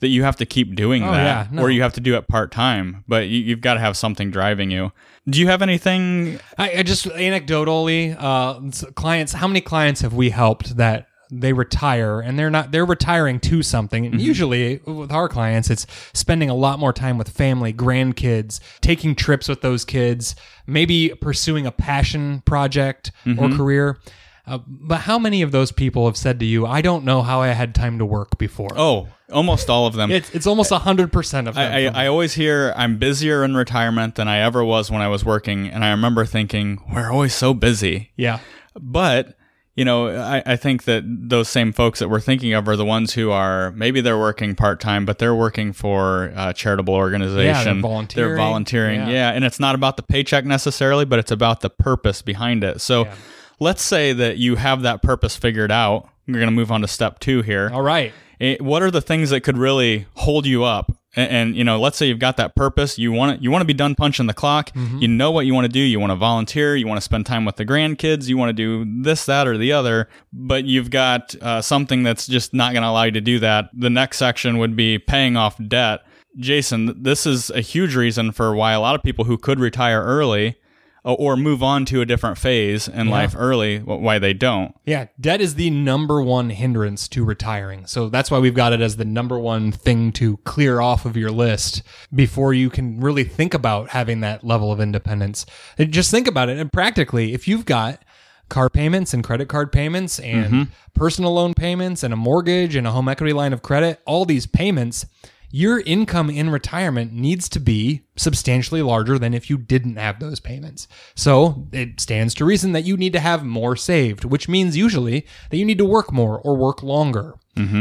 [0.00, 1.62] that you have to keep doing Oh, that yeah, no.
[1.62, 4.30] or you have to do it part time, but you, you've got to have something
[4.30, 4.90] driving you.
[5.28, 6.40] Do you have anything?
[6.58, 9.34] I, I just anecdotally, uh, clients.
[9.34, 13.62] How many clients have we helped that they retire and they're not they're retiring to
[13.62, 14.06] something?
[14.06, 19.14] And usually with our clients, it's spending a lot more time with family, grandkids, taking
[19.14, 20.34] trips with those kids,
[20.66, 23.98] maybe pursuing a passion project or career.
[24.46, 27.40] Uh, but how many of those people have said to you, "I don't know how
[27.40, 28.70] I had time to work before"?
[28.74, 30.10] Oh, almost all of them.
[30.10, 31.72] It's it's almost hundred percent of them.
[31.72, 35.08] I, I, I always hear I'm busier in retirement than I ever was when I
[35.08, 35.68] was working.
[35.68, 38.10] And I remember thinking, we're always so busy.
[38.16, 38.40] yeah.
[38.80, 39.36] But
[39.76, 42.84] you know, I, I think that those same folks that we're thinking of are the
[42.84, 47.76] ones who are maybe they're working part time, but they're working for a charitable organization.
[47.76, 48.28] Yeah, volunteering.
[48.30, 49.00] They're volunteering.
[49.00, 49.08] Yeah.
[49.08, 49.30] Yeah.
[49.30, 52.80] and it's not about the paycheck necessarily, but it's about the purpose behind it.
[52.80, 53.14] So, Yeah.
[53.60, 56.08] let's say that you have that purpose figured out.
[56.26, 57.70] We're going to move on to step two here.
[57.72, 58.12] All right.
[58.40, 61.80] Eh, what are the things that could really hold you up and, and, you know
[61.80, 64.26] let's say you've got that purpose you want to, you want to be done punching
[64.26, 64.70] the clock
[65.00, 67.26] you know what you want to do you want to volunteer you want to spend
[67.26, 70.90] time with the grandkids you want to do this that or the other but you've
[70.90, 74.18] got uh, something that's just not going to allow you to do that the next
[74.18, 76.00] section would be paying off debt.
[76.38, 80.02] Jason this is a huge reason for why a lot of people who could retire
[80.02, 80.56] early
[81.02, 85.06] Uh, or move on to a different phase in life early why they don't Yeah,
[85.18, 87.86] debt is the number one hindrance to retiring.
[87.86, 91.16] So that's why we've got it as the number one thing to clear off of
[91.16, 91.82] your list
[92.14, 95.46] before you can really think about having that level of independence.
[95.78, 96.58] And just think about it.
[96.58, 98.04] And practically, if you've got
[98.50, 100.72] car payments and credit card payments and mm-hmm.
[100.92, 104.46] personal loan payments and a mortgage and a home equity line of credit, all these
[104.46, 105.06] payments,
[105.50, 110.40] your income in retirement needs to be substantially larger than if you didn't have those
[110.40, 110.86] payments.
[111.14, 115.26] So it stands to reason that you need to have more saved, which means usually
[115.50, 117.34] that you need to work more or work longer.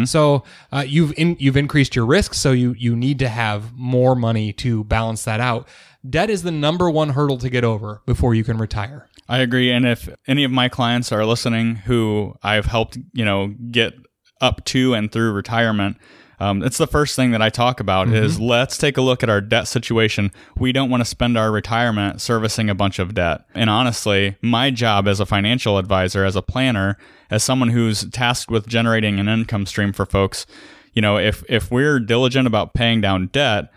[0.05, 4.13] So uh, you've in, you've increased your risk, so you you need to have more
[4.13, 5.69] money to balance that out.
[6.09, 9.07] Debt is the number one hurdle to get over before you can retire.
[9.29, 9.71] I agree.
[9.71, 13.93] And if any of my clients are listening who I've helped, you know, get
[14.41, 15.95] up to and through retirement,
[16.39, 19.29] um, it's the first thing that I talk about is let's take a look at
[19.29, 20.31] our debt situation.
[20.57, 23.41] We don't want to spend our retirement servicing a bunch of debt.
[23.53, 26.97] And honestly, my job as a financial advisor, as a planner,
[27.29, 30.45] as someone who's tasked with generating an income stream for folks,
[30.93, 33.71] you know, if if we're diligent about paying down debt,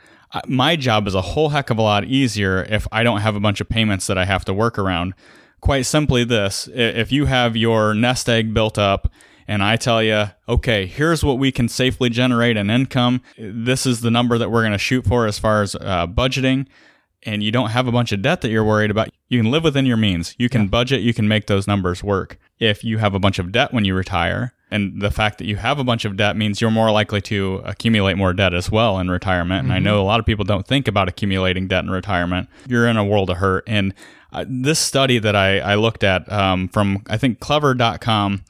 [0.47, 3.41] my job is a whole heck of a lot easier if I don't have a
[3.41, 5.15] bunch of payments that I have to work around.
[5.61, 9.09] Quite simply, this if you have your nest egg built up
[9.53, 14.01] and I tell you, okay, here's what we can safely generate in income, this is
[14.01, 16.67] the number that we're going to shoot for as far as uh, budgeting,
[17.25, 19.63] and you don't have a bunch of debt that you're worried about, you can live
[19.63, 20.35] within your means.
[20.39, 22.39] You can budget, you can make those numbers work.
[22.59, 25.57] If you have a bunch of debt when you retire, and the fact that you
[25.57, 28.99] have a bunch of debt means you're more likely to accumulate more debt as well
[28.99, 29.65] in retirement.
[29.65, 32.49] And I know a lot of people don't think about accumulating debt in retirement.
[32.67, 33.65] You're in a world of hurt.
[33.67, 33.93] And
[34.33, 38.45] uh, this study that I, I looked at um, from, I think, clever.com,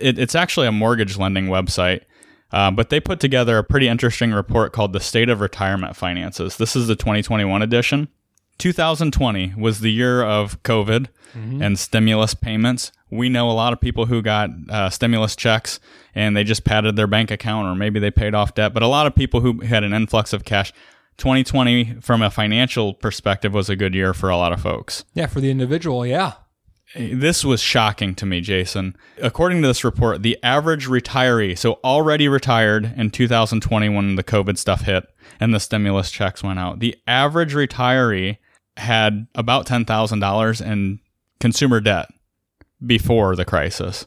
[0.00, 2.02] it, it's actually a mortgage lending website.
[2.50, 6.56] Uh, but they put together a pretty interesting report called The State of Retirement Finances.
[6.56, 8.08] This is the 2021 edition.
[8.56, 12.90] 2020 was the year of COVID and stimulus payments.
[13.10, 15.78] We know a lot of people who got uh, stimulus checks
[16.14, 18.88] and they just padded their bank account or maybe they paid off debt, but a
[18.88, 20.72] lot of people who had an influx of cash.
[21.18, 25.04] 2020, from a financial perspective, was a good year for a lot of folks.
[25.14, 26.34] Yeah, for the individual, yeah.
[26.94, 28.96] This was shocking to me, Jason.
[29.20, 34.56] According to this report, the average retiree, so already retired in 2020 when the COVID
[34.56, 35.04] stuff hit
[35.38, 38.38] and the stimulus checks went out, the average retiree
[38.78, 41.00] had about $10,000 in
[41.40, 42.08] consumer debt
[42.84, 44.06] before the crisis.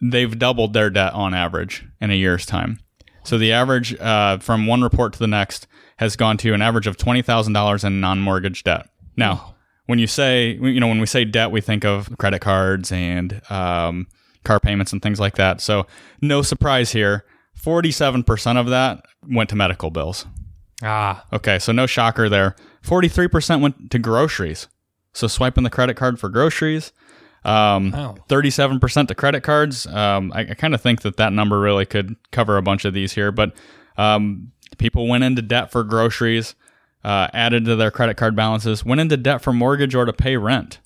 [0.00, 2.78] They've doubled their debt on average in a year's time.
[3.24, 6.86] So the average uh, from one report to the next has gone to an average
[6.86, 8.88] of $20,000 in non mortgage debt.
[9.16, 9.53] Now,
[9.86, 13.40] when you say, you know, when we say debt, we think of credit cards and
[13.50, 14.06] um,
[14.44, 15.60] car payments and things like that.
[15.60, 15.86] So,
[16.20, 17.24] no surprise here.
[17.62, 20.26] 47% of that went to medical bills.
[20.82, 22.56] Ah, Okay, so no shocker there.
[22.84, 24.68] 43% went to groceries.
[25.12, 26.92] So, swiping the credit card for groceries.
[27.44, 28.16] Um, Wow.
[28.28, 29.86] 37% to credit cards.
[29.86, 32.94] Um, I, I kind of think that that number really could cover a bunch of
[32.94, 33.54] these here, but
[33.98, 36.54] um, people went into debt for groceries,
[37.04, 40.36] uh, added to their credit card balances, went into debt for mortgage or to pay
[40.36, 40.78] rent.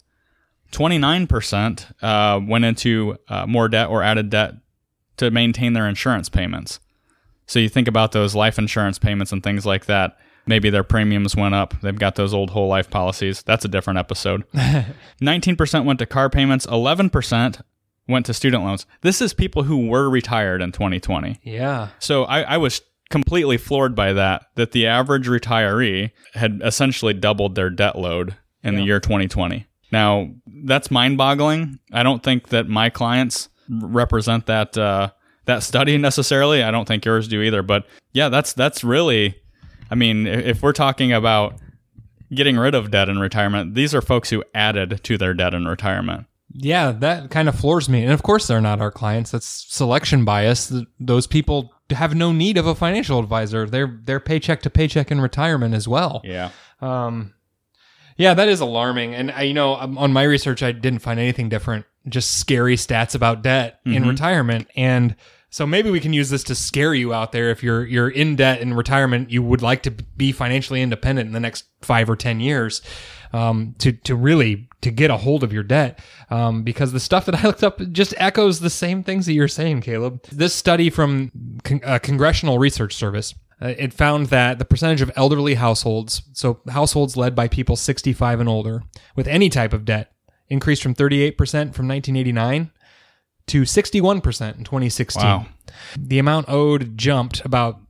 [0.72, 4.54] 29% uh, went into uh, more debt or added debt
[5.16, 6.80] to maintain their insurance payments.
[7.46, 10.18] So you think about those life insurance payments and things like that.
[10.46, 11.74] Maybe their premiums went up.
[11.82, 13.42] They've got those old whole life policies.
[13.42, 14.44] That's a different episode.
[15.22, 17.60] 19% went to car payments, 11%
[18.06, 18.86] went to student loans.
[19.02, 21.40] This is people who were retired in 2020.
[21.42, 21.88] yeah.
[21.98, 27.54] So I, I was completely floored by that, that the average retiree had essentially doubled
[27.54, 29.66] their debt load in the year 2020.
[29.90, 30.30] Now,
[30.64, 31.78] that's mind boggling.
[31.92, 35.10] I don't think that my clients represent that, uh,
[35.46, 36.62] that study necessarily.
[36.62, 37.62] I don't think yours do either.
[37.62, 39.36] But yeah, that's, that's really,
[39.90, 41.58] I mean, if we're talking about
[42.34, 45.66] getting rid of debt in retirement, these are folks who added to their debt in
[45.66, 46.26] retirement.
[46.52, 48.02] Yeah, that kind of floors me.
[48.02, 49.30] And of course, they're not our clients.
[49.30, 50.72] That's selection bias.
[50.98, 53.66] Those people have no need of a financial advisor.
[53.66, 56.20] They're they're paycheck to paycheck in retirement as well.
[56.24, 56.50] Yeah.
[56.80, 57.34] Um,
[58.16, 59.14] yeah, that is alarming.
[59.14, 61.86] And I, you know, um, on my research, I didn't find anything different.
[62.08, 64.68] Just scary stats about debt in retirement.
[64.74, 65.14] And
[65.50, 67.50] so maybe we can use this to scare you out there.
[67.50, 71.32] If you're you're in debt in retirement, you would like to be financially independent in
[71.32, 72.82] the next five or ten years.
[73.32, 77.26] Um, to to really to get a hold of your debt, um, because the stuff
[77.26, 80.22] that I looked up just echoes the same things that you're saying, Caleb.
[80.32, 81.30] This study from
[81.64, 86.60] Con- uh, Congressional Research Service uh, it found that the percentage of elderly households, so
[86.68, 88.84] households led by people 65 and older,
[89.16, 90.12] with any type of debt,
[90.48, 91.36] increased from 38%
[91.74, 92.70] from 1989
[93.48, 95.22] to 61% in 2016.
[95.22, 95.46] Wow.
[95.96, 97.80] The amount owed jumped about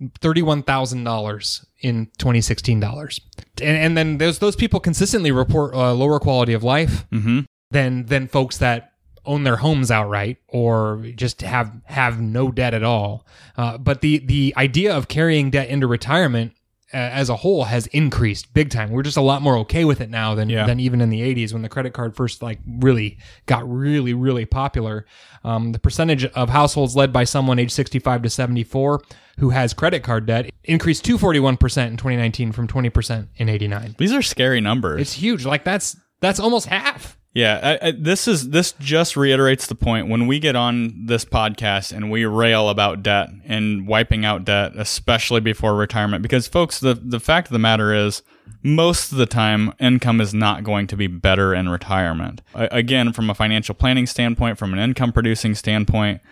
[0.00, 3.20] $31,000 in 2016 dollars.
[3.62, 7.40] And, and then those those people consistently report uh, lower quality of life Mm-hmm.
[7.70, 8.92] than than folks that
[9.24, 13.26] own their homes outright or just have have no debt at all.
[13.56, 16.52] Uh, but the the idea of carrying debt into retirement
[16.94, 18.90] uh, as a whole has increased big time.
[18.90, 20.66] We're just a lot more okay with it now than Yeah.
[20.66, 24.44] than even in the 80s when the credit card first like really got really really
[24.46, 25.04] popular.
[25.44, 29.02] Um, the percentage of households led by someone age 65 to 74
[29.38, 33.96] who has credit card debt increased to 41% in 2019 from 20% in 89.
[33.98, 35.00] These are scary numbers.
[35.00, 35.44] It's huge.
[35.44, 37.18] Like that's that's almost half.
[37.36, 41.26] Yeah, I, I, this is this just reiterates the point when we get on this
[41.26, 46.22] podcast and we rail about debt and wiping out debt, especially before retirement.
[46.22, 48.22] Because, folks, the the fact of the matter is,
[48.62, 52.40] most of the time, income is not going to be better in retirement.
[52.54, 56.22] A- again, from a financial planning standpoint, from an income producing standpoint,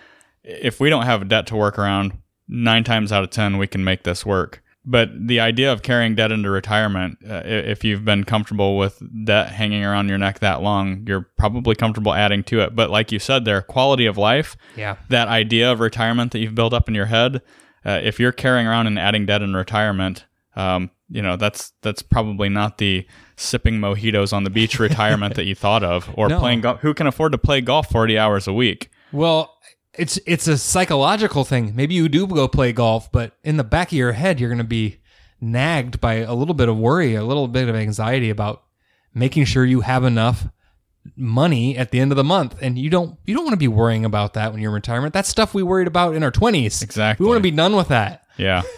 [0.42, 2.16] if we don't have debt to work around,
[2.48, 4.62] nine times out of ten, we can make this work.
[4.86, 9.48] But the idea of carrying debt into retirement, uh, if you've been comfortable with debt
[9.48, 12.76] hanging around your neck that long, you're probably comfortable adding to it.
[12.76, 14.96] But like you said there, quality of life, Yeah.
[15.08, 17.40] that idea of retirement that you've built up in your head,
[17.86, 22.02] uh, if you're carrying around and adding debt in retirement, um, you know that's that's
[22.02, 26.38] probably not the sipping mojitos on the beach retirement that you thought of, or No.
[26.38, 26.80] playing golf.
[26.80, 28.90] Who can afford to play golf forty hours a week?
[29.12, 29.53] Well,
[29.98, 31.74] it's it's a psychological thing.
[31.74, 34.58] Maybe you do go play golf, but in the back of your head, you're going
[34.58, 35.00] to be
[35.40, 38.62] nagged by a little bit of worry, a little bit of anxiety about
[39.14, 40.48] making sure you have enough
[41.16, 42.56] money at the end of the month.
[42.60, 45.14] And you don't you don't want to be worrying about that when you're in retirement.
[45.14, 46.82] That's stuff we worried about in our 20s.
[46.82, 47.24] Exactly.
[47.24, 48.24] We want to be done with that.
[48.36, 48.62] Yeah.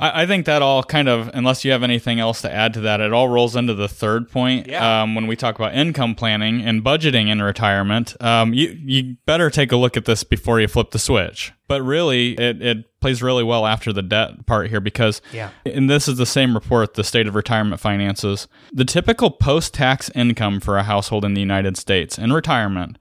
[0.00, 2.80] I, I think that all kind of, unless you have anything else to add to
[2.82, 4.66] that, it all rolls into the third point.
[4.66, 5.02] Yeah.
[5.02, 9.50] Um, when we talk about income planning and budgeting in retirement, um, you you better
[9.50, 11.52] take a look at this before you flip the switch.
[11.66, 15.50] But really, it, it plays really well after the debt part here because, Yeah.
[15.66, 18.48] and this is the same report, the State of Retirement Finances.
[18.72, 22.96] The typical post tax income for a household in the United States in retirement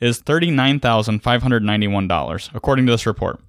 [0.00, 3.40] is $39,591, according to this report.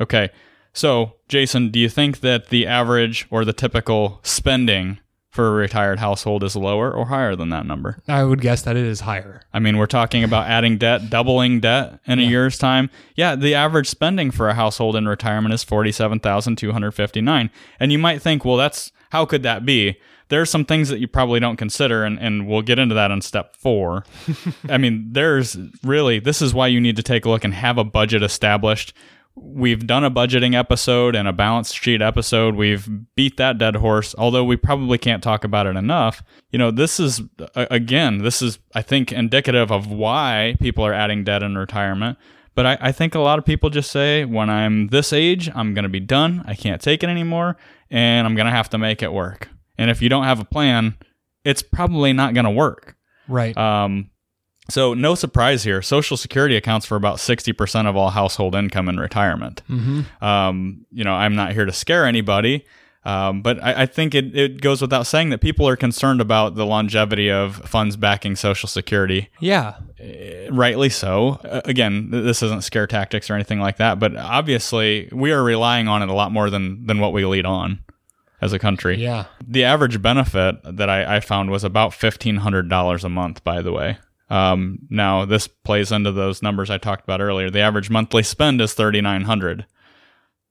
[0.00, 0.30] Okay.
[0.72, 4.98] So, Jason, do you think that the average or the typical spending
[5.30, 8.02] for a retired household is lower or higher than that number?
[8.08, 9.42] I would guess that it is higher.
[9.52, 12.90] I mean, we're talking about adding debt, doubling debt in a year's time.
[13.14, 17.50] Yeah, the average spending for a household in retirement is 47,259.
[17.78, 19.98] And you might think, well, that's how could that be?
[20.28, 23.10] There are some things that you probably don't consider, and, and we'll get into that
[23.10, 24.04] in step four.
[24.68, 27.78] I mean, there's really, this is why you need to take a look and have
[27.78, 28.94] a budget established.
[29.36, 32.56] We've done a budgeting episode and a balance sheet episode.
[32.56, 36.22] We've beat that dead horse, although we probably can't talk about it enough.
[36.50, 37.22] You know, this is,
[37.54, 42.18] again, this is, I think, indicative of why people are adding debt in retirement.
[42.54, 45.72] But I, I think a lot of people just say, when I'm this age, I'm
[45.72, 46.42] going to be done.
[46.46, 47.56] I can't take it anymore,
[47.90, 49.48] and I'm going to have to make it work.
[49.78, 50.96] And if you don't have a plan,
[51.44, 52.96] it's probably not going to work.
[53.28, 53.56] Right.
[53.56, 54.10] Um,
[54.72, 55.82] so no surprise here.
[55.82, 59.62] Social Security accounts for about sixty percent of all household income in retirement.
[59.68, 60.24] mm-hmm.
[60.24, 62.64] Um, you know, I'm not here to scare anybody,
[63.04, 66.54] um, but I, I think it, it goes without saying that people are concerned about
[66.54, 69.28] the longevity of funds backing Social Security.
[69.40, 69.76] Yeah.
[70.50, 71.40] Rightly so.
[71.44, 75.88] Uh, again, this isn't scare tactics or anything like that, but obviously we are relying
[75.88, 77.80] on it a lot more than than what we lead on
[78.40, 78.96] as a country.
[78.96, 79.26] Yeah.
[79.46, 83.44] The average benefit that I, I found was about fifteen hundred dollars a month.
[83.44, 83.98] By the way,
[84.30, 87.50] um, now this plays into those numbers I talked about earlier.
[87.50, 89.66] The average monthly spend is thirty nine hundred.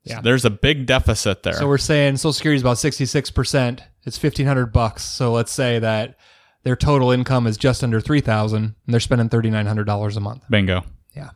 [0.04, 0.22] Yeah.
[0.22, 1.54] there's a big deficit there.
[1.54, 3.84] So we're saying Social Security is about sixty six percent.
[4.06, 5.04] It's fifteen hundred bucks.
[5.04, 6.18] So let's say that
[6.64, 10.18] their total income is just under three thousand, and they're spending thirty nine hundred dollars
[10.18, 10.44] a month.
[10.50, 10.84] Bingo.
[11.16, 11.32] Yeah.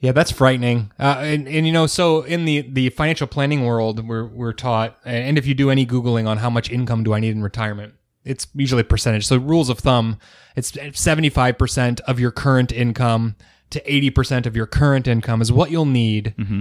[0.00, 0.90] Yeah, that's frightening.
[0.98, 4.98] Uh, and, and you know, so in the, the financial planning world, we're, we're taught,
[5.04, 7.94] and if you do any Googling on how much income do I need in retirement,
[8.24, 9.26] it's usually a percentage.
[9.26, 10.18] So rules of thumb,
[10.56, 13.36] it's 75% of your current income
[13.70, 16.60] to 80% of your current income is what you'll need mm-hmm.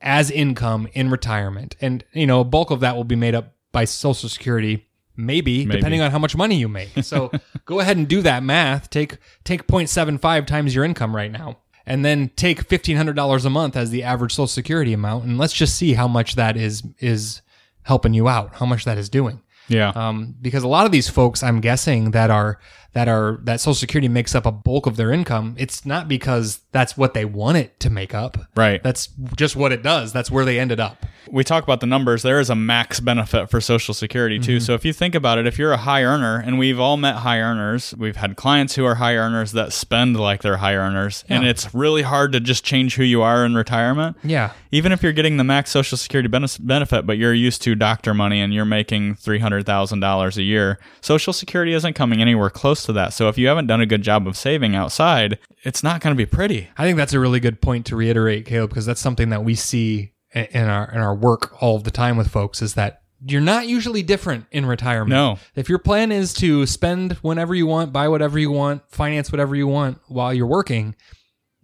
[0.00, 1.76] as income in retirement.
[1.80, 4.86] And, you know, a bulk of that will be made up by Social Security.
[5.18, 5.78] Maybe, Maybe.
[5.78, 6.90] depending on how much money you make.
[7.02, 7.30] So
[7.64, 8.90] go ahead and do that math.
[8.90, 11.58] Take take 0.75 times your income right now.
[11.88, 15.38] And then take fifteen hundred dollars a month as the average Social Security amount, and
[15.38, 17.42] let's just see how much that is is
[17.82, 19.40] helping you out, how much that is doing.
[19.68, 19.90] Yeah.
[19.94, 22.58] Um, because a lot of these folks, I'm guessing that are
[22.96, 25.54] that are that Social Security makes up a bulk of their income.
[25.58, 28.38] It's not because that's what they want it to make up.
[28.56, 28.82] right.
[28.82, 30.14] That's just what it does.
[30.14, 31.04] That's where they ended up.
[31.30, 34.56] we talk about the numbers, there is a max benefit for Social Security too.
[34.56, 34.64] Mm-hmm.
[34.64, 37.16] So if you think about it, if you're a high earner, and we've all met
[37.16, 41.22] high earners, we've had clients who are high earners that spend like they're high earners,
[41.28, 44.16] and it's really hard to just change who you are in retirement.
[44.24, 44.52] Yeah.
[44.72, 48.40] Even if you're getting the max Social Security benefit, but you're used to doctor money
[48.40, 52.85] and you're making three hundred thousand dollars a year, Social Security isn't coming anywhere close
[52.86, 53.12] to that.
[53.12, 56.16] So if you haven't done a good job of saving outside, it's not going to
[56.16, 56.68] be pretty.
[56.76, 59.54] I think that's a really good point to reiterate, Caleb, because that's something that we
[59.54, 63.40] see in our in our work all of the time with folks is that you're
[63.40, 65.10] not usually different in retirement.
[65.10, 65.38] No.
[65.54, 69.56] If your plan is to spend whenever you want, buy whatever you want, finance whatever
[69.56, 70.94] you want while you're working,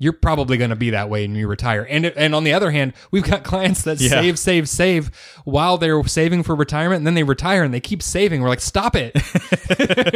[0.02, 1.86] you're probably going to be that way when you retire.
[1.88, 4.08] And and on the other hand, we've got clients that Yeah.
[4.10, 5.10] save, save, save
[5.44, 8.42] while they're saving for retirement, and then they retire and they keep saving.
[8.42, 9.12] We're like, stop it,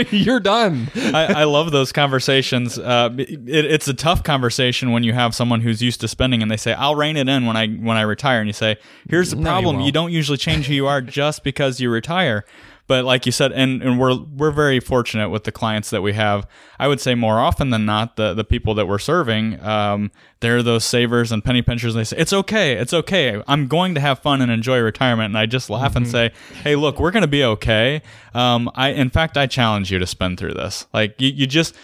[0.12, 0.88] you're done.
[0.96, 2.78] I, I love those conversations.
[2.78, 6.50] Uh, it, it's a tough conversation when you have someone who's used to spending and
[6.50, 8.76] they say, "I'll rein it in when I when I retire," and you say,
[9.08, 11.90] "Here's the No, you problem: you, don't usually change who you are just because you
[11.90, 12.44] retire."
[12.86, 16.12] But like you said, and, and we're we're very fortunate with the clients that we
[16.12, 16.46] have.
[16.78, 20.10] I would say more often than not, the the people that we're serving, um,
[20.40, 21.94] they're those savers and penny pinchers.
[21.94, 23.42] And they say, "It's okay, it's okay.
[23.48, 26.30] I'm going to have fun and enjoy retirement." And I just laugh and say,
[26.62, 28.02] "Hey, look, we're going to be okay."
[28.34, 30.86] Um, I in fact, I challenge you to spend through this.
[30.94, 31.74] Like you, you just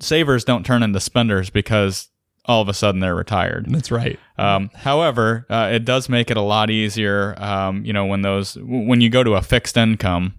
[0.00, 2.08] savers don't turn into spenders because
[2.46, 3.66] all of a sudden they're retired.
[3.68, 4.18] That's right.
[4.38, 7.34] Um, however, uh, it does make it a lot easier.
[7.42, 10.34] Um, you know, when those when you go to a fixed income,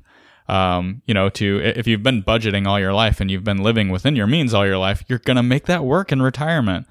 [0.47, 3.89] um, you know, to if you've been budgeting all your life and you've been living
[3.89, 6.87] within your means all your life, you're gonna make that work in retirement.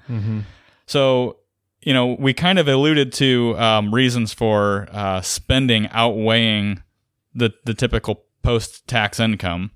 [0.85, 1.37] So,
[1.81, 6.81] you know, we kind of alluded to um, reasons for uh, spending outweighing
[7.33, 9.71] the the typical post tax income.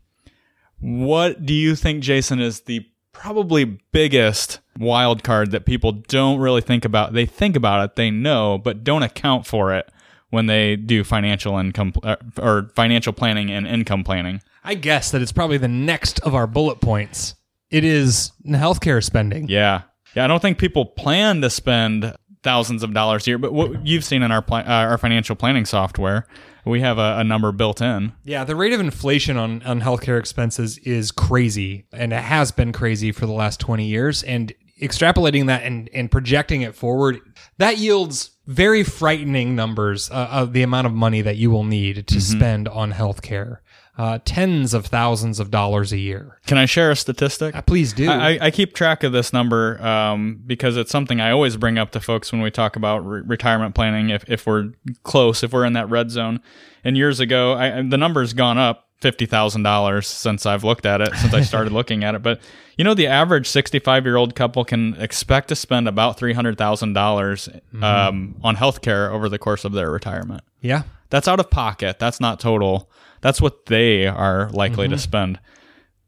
[0.79, 6.61] What do you think, Jason, is the probably biggest wild card that people don't really
[6.61, 7.13] think about?
[7.13, 9.89] They think about it, they know, but don't account for it
[10.29, 14.41] when they do financial income uh, or financial planning and income planning.
[14.63, 17.35] I guess that it's probably the next of our bullet points.
[17.69, 19.47] It is healthcare spending.
[19.47, 19.83] Yeah.
[20.15, 22.13] Yeah, I don't think people plan to spend
[22.43, 25.35] thousands of dollars a year, but what you've seen in our pla- uh, our financial
[25.35, 26.27] planning software,
[26.65, 28.13] we have a, a number built in.
[28.23, 32.71] Yeah, the rate of inflation on, on healthcare expenses is crazy, and it has been
[32.71, 34.23] crazy for the last 20 years.
[34.23, 37.19] And extrapolating that and, and projecting it forward,
[37.57, 42.07] that yields very frightening numbers uh, of the amount of money that you will need
[42.07, 43.57] to spend on healthcare.
[43.97, 46.39] Uh, tens of thousands of dollars a year.
[46.47, 47.53] Can I share a statistic?
[47.53, 48.09] Uh, please do.
[48.09, 51.91] I, I keep track of this number um, because it's something I always bring up
[51.91, 54.09] to folks when we talk about re- retirement planning.
[54.09, 54.71] If, if we're
[55.03, 56.41] close, if we're in that red zone,
[56.83, 61.01] and years ago, I, the number's gone up fifty thousand dollars since I've looked at
[61.01, 62.21] it, since I started looking at it.
[62.23, 62.39] But
[62.77, 66.57] you know, the average sixty-five year old couple can expect to spend about three hundred
[66.57, 67.49] thousand dollars
[67.81, 70.41] um, on healthcare over the course of their retirement.
[70.61, 70.83] yeah.
[71.09, 71.99] That's out of pocket.
[71.99, 72.89] That's not total.
[73.19, 74.93] That's what they are likely Mm-hmm.
[74.93, 75.39] to spend.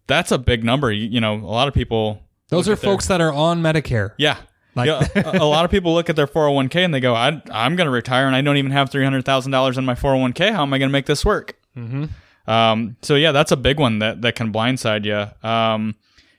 [0.08, 0.94] That's a big number.
[0.94, 2.22] You, you know, a lot of people.
[2.48, 4.14] Those are at their- folks that are on Medicare.
[4.18, 4.38] yeah.
[4.76, 7.42] Like- Yeah, a, a lot of people look at their 401k and they go, I,
[7.52, 10.52] I'm going to retire and I don't even have $300,000 in my 401k.
[10.54, 11.56] How am I going to make this work?
[11.78, 12.06] Mm-hmm.
[12.48, 15.48] Um, so, yeah, that's a big one that, that can blindside you.
[15.48, 15.96] Um,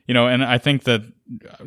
[0.07, 1.03] you know, and I think that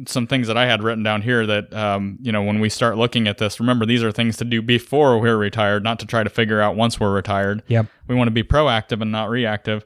[0.05, 2.97] some things that I had written down here that, um, you know, when we start
[2.97, 6.23] looking at this, remember these are things to do before we're retired, not to try
[6.23, 7.63] to figure out once we're retired.
[7.67, 7.87] Yep.
[8.07, 9.83] We want to be proactive and not reactive.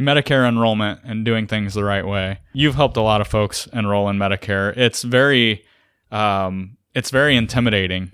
[0.00, 2.38] Medicare enrollment and doing things the right way.
[2.54, 4.74] You've helped a lot of folks enroll in Medicare.
[4.74, 5.62] It's very,
[6.10, 8.12] um, it's very intimidating.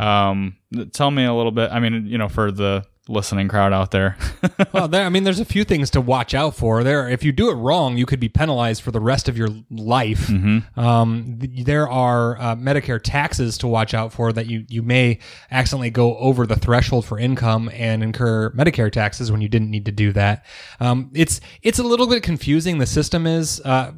[0.00, 0.56] Um,
[0.92, 1.70] tell me a little bit.
[1.70, 4.16] I mean, you know, for the listening crowd out there.
[4.72, 6.82] well, there, I mean, there's a few things to watch out for.
[6.84, 9.48] There, if you do it wrong, you could be penalized for the rest of your
[9.70, 10.28] life.
[10.76, 15.18] Um, th- there are uh, Medicare taxes to watch out for that you you may
[15.50, 19.84] accidentally go over the threshold for income and incur Medicare taxes when you didn't need
[19.86, 20.44] to do that.
[20.78, 22.78] Um, it's it's a little bit confusing.
[22.78, 23.60] The system is.
[23.64, 23.92] Uh,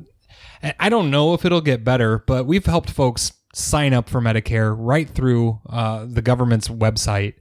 [0.62, 4.20] I- I don't know if it'll get better, but we've helped folks sign up for
[4.20, 7.34] Medicare right through uh, the government's website,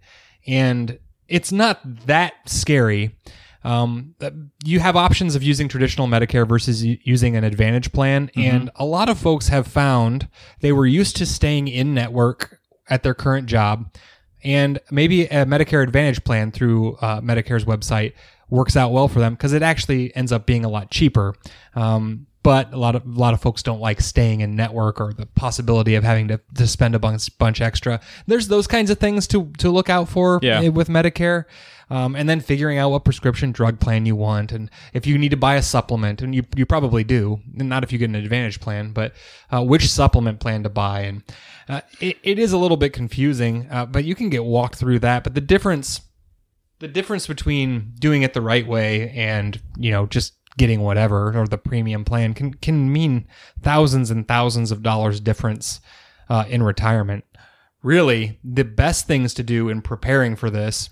[0.47, 0.97] and
[1.31, 3.15] it's not that scary.
[3.63, 4.31] Um, uh,
[4.63, 9.07] you have options of using traditional Medicare versus using an Advantage plan, and a lot
[9.07, 10.27] of folks have found
[10.61, 12.59] they were used to staying in network
[12.89, 13.93] at their current job,
[14.43, 18.13] and maybe a Medicare Advantage plan through uh, Medicare's website
[18.49, 21.35] works out well for them because it actually ends up being a lot cheaper.
[21.75, 25.13] Um, but a lot of a lot of folks don't like staying in network or
[25.13, 27.99] the possibility of having to, to spend a bunch bunch extra.
[28.27, 30.61] There's those kinds of things to to look out for Yeah.
[30.61, 31.45] eh, with Medicare.
[31.89, 35.31] Um, and then figuring out what prescription drug plan you want, and if you need
[35.31, 38.61] to buy a supplement, and you, you probably do, not if you get an Advantage
[38.61, 39.13] plan, but
[39.51, 41.21] uh, which supplement plan to buy, and
[41.67, 44.99] uh, it, it is a little bit confusing, uh, but you can get walked through
[44.99, 45.25] that.
[45.25, 45.99] But the difference
[46.79, 51.47] the difference between doing it the right way and you know just getting whatever or
[51.47, 53.27] the premium plan can can mean
[53.61, 55.79] thousands and thousands of dollars difference
[56.29, 57.25] uh, in retirement.
[57.83, 60.89] Really, the best things to do in preparing for this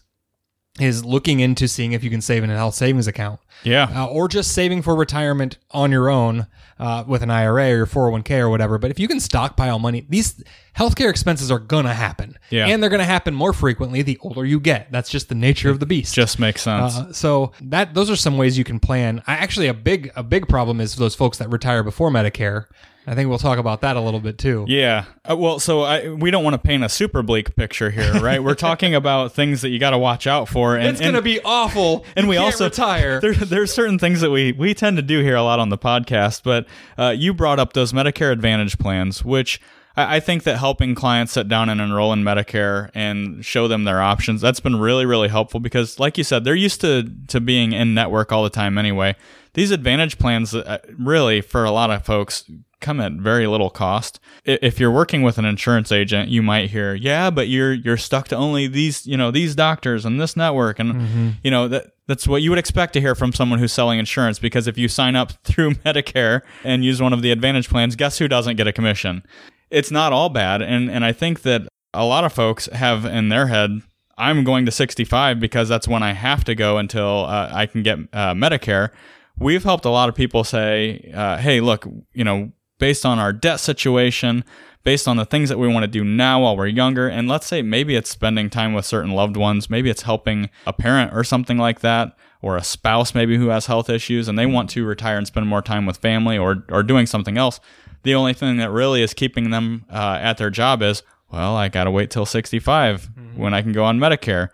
[0.80, 3.90] is looking into seeing if you can save in a health savings account yeah.
[3.94, 6.48] uh, or just saving for retirement on your own
[6.80, 8.78] uh, with an IRA or your 401k or whatever.
[8.78, 10.42] But if you can stockpile money, these
[10.78, 12.38] healthcare expenses are going to happen.
[12.50, 12.68] Yeah.
[12.68, 14.92] And they're going to happen more frequently the older you get.
[14.92, 16.14] That's just the nature of the beast.
[16.16, 16.96] Just makes sense.
[16.96, 19.22] Uh, so that those are some ways you can plan.
[19.28, 22.66] I, actually, a big a big problem is those folks that retire before Medicare.
[23.08, 24.66] I think we'll talk about that a little bit too.
[24.68, 25.06] Yeah.
[25.30, 28.44] Uh, well, so I, we don't want to paint a super bleak picture here, right?
[28.44, 31.22] We're talking about things that you got to watch out for, and It's going to
[31.22, 32.06] be awful.
[32.16, 33.20] and we also retire.
[33.30, 35.78] There, there's certain things that we we tend to do here a lot on the
[35.78, 39.60] podcast, but uh, you brought up those Medicare Advantage plans, which
[39.96, 43.84] I, I think that helping clients sit down and enroll in Medicare and show them
[43.84, 47.40] their options that's been really really helpful because, like you said, they're used to to
[47.40, 49.16] being in network all the time anyway.
[49.54, 52.50] These Advantage plans, uh, really, for a lot of folks.
[52.82, 54.20] Come at very little cost.
[54.46, 58.28] If you're working with an insurance agent, you might hear, "Yeah, but you're you're stuck
[58.30, 62.28] to only these, you know, these doctors and this network," and you know that that's
[62.28, 65.16] what you would expect to hear from someone who's selling insurance because if you sign
[65.16, 68.74] up through Medicare and use one of the advantage plans, guess who doesn't get a
[68.74, 69.24] commission?
[69.70, 73.30] It's not all bad and and I think that a lot of folks have in
[73.30, 73.82] their head
[74.20, 77.84] I'm going to 65 because that's when I have to go until uh, I can
[77.84, 78.90] get uh, Medicare.
[79.38, 83.32] We've helped a lot of people say, uh, "Hey, look, you know, based on our
[83.32, 84.44] debt situation,
[84.84, 87.46] based on the things that we want to do now while we're younger, and let's
[87.46, 91.24] say maybe it's spending time with certain loved ones, maybe it's helping a parent or
[91.24, 94.86] something like that, or a spouse maybe who has health issues and they want to
[94.86, 97.60] retire and spend more time with family or or doing something else.
[98.04, 101.68] The only thing that really is keeping them uh, at their job is, well, I
[101.68, 104.50] got to wait till 65 when I can go on Medicare.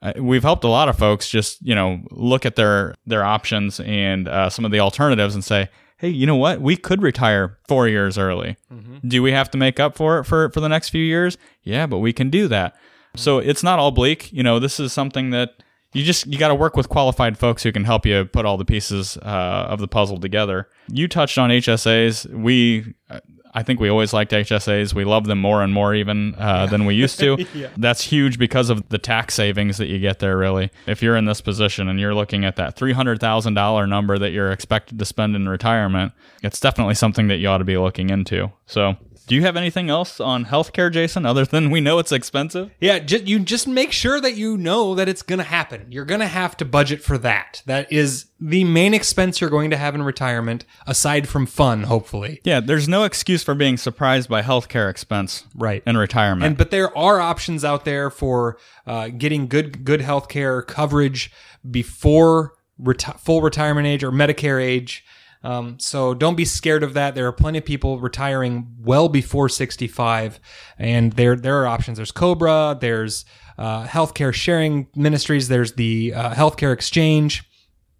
[0.00, 3.78] uh, we've helped a lot of folks just you know look at their their options
[3.80, 5.68] and uh, some of the alternatives and say
[5.98, 6.60] hey you know what?
[6.60, 8.56] We could retire four years early.
[8.72, 9.08] Mm-hmm.
[9.08, 11.36] Do we have to make up for it for for the next few years?
[11.62, 12.76] Yeah but we can do that.
[13.16, 13.50] So mm-hmm.
[13.50, 14.32] it's not all bleak.
[14.32, 15.50] You know this is something that
[15.92, 18.56] you just you got to work with qualified folks who can help you put all
[18.56, 20.68] the pieces uh, of the puzzle together.
[20.88, 23.20] You touched on hsas we uh,
[23.54, 24.94] I think we always liked HSAs.
[24.94, 27.44] We love them more and more even uh, than we used to.
[27.76, 30.70] That's huge because of the tax savings that you get there, really.
[30.86, 34.98] If you're in this position and you're looking at that $300,000 number that you're expected
[34.98, 38.50] to spend in retirement, it's definitely something that you ought to be looking into.
[38.66, 38.96] So,
[39.28, 42.70] do you have anything else on healthcare, Jason, other than we know it's expensive?
[42.80, 45.86] Yeah, just, you just make sure that you know that it's going to happen.
[45.90, 47.62] You're going to have to budget for that.
[47.66, 52.40] That is the main expense you're going to have in retirement, aside from fun, hopefully.
[52.44, 55.82] Yeah, there's no excuse for being surprised by healthcare expense Right.
[55.86, 56.44] in retirement.
[56.44, 61.30] And but there are options out there for uh, getting good good health care coverage
[61.68, 65.04] before reti- full retirement age or Medicare age.
[65.42, 67.14] Um, so don't be scared of that.
[67.14, 70.40] There are plenty of people retiring well before 65,
[70.78, 71.96] and there there are options.
[71.98, 72.76] There's Cobra.
[72.80, 73.24] There's
[73.56, 75.48] uh, healthcare sharing ministries.
[75.48, 77.44] There's the uh, healthcare exchange.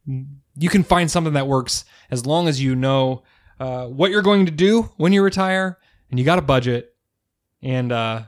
[0.06, 3.22] You can find something that works as long as you know
[3.60, 5.78] uh, what you're going to do when you retire,
[6.10, 6.94] and you got a budget,
[7.62, 8.22] and uh,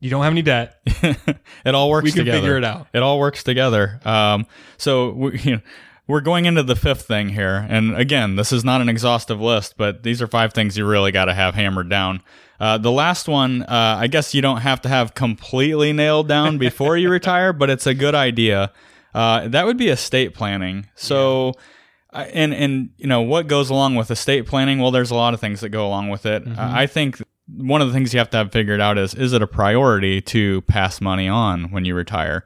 [0.00, 0.80] you don't have any debt.
[0.86, 2.38] it all works We can together.
[2.38, 2.88] figure it out.
[2.92, 4.00] It all works together.
[4.04, 4.46] Um,
[4.76, 5.60] so we, you know,
[6.06, 9.74] we're going into the fifth thing here, and again, this is not an exhaustive list,
[9.76, 12.22] but these are five things you really got to have hammered down.
[12.60, 16.58] Uh, the last one, uh, I guess you don't have to have completely nailed down
[16.68, 18.72] before you retire, but it's a good idea.
[19.14, 20.86] Uh, that would be estate planning.
[20.94, 21.54] So.
[22.12, 24.78] I- And and you know what goes along with estate planning?
[24.78, 26.44] Well, there's a lot of things that go along with it.
[26.56, 29.34] I I think one of the things you have to have figured out is is
[29.34, 32.44] it a priority to pass money on when you retire?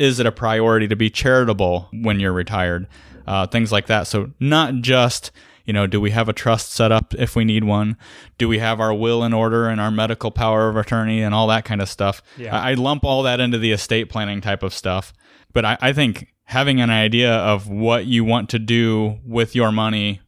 [0.00, 2.88] Is it a priority to be charitable when you're retired?
[3.26, 4.08] Uh, things like that.
[4.08, 5.30] So not just
[5.70, 7.96] you know, do we have a trust set up if we need one?
[8.38, 11.46] Do we have our will in order and our medical power of attorney and all
[11.46, 12.22] that kind of stuff?
[12.36, 12.58] Yeah.
[12.58, 15.12] I, I lump all that into the estate planning type of stuff.
[15.52, 19.70] But I, I think having an idea of what you want to do with your
[19.70, 20.20] money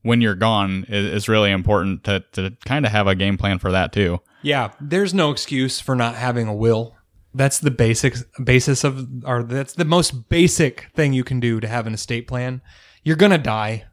[0.00, 3.58] when you're gone is, is really important to, to kind of have a game plan
[3.58, 4.20] for that too.
[4.40, 6.95] Yeah, there's no excuse for not having a will.
[7.36, 11.68] That's the basic basis of, or that's the most basic thing you can do to
[11.68, 12.62] have an estate plan.
[13.04, 13.84] You're gonna die.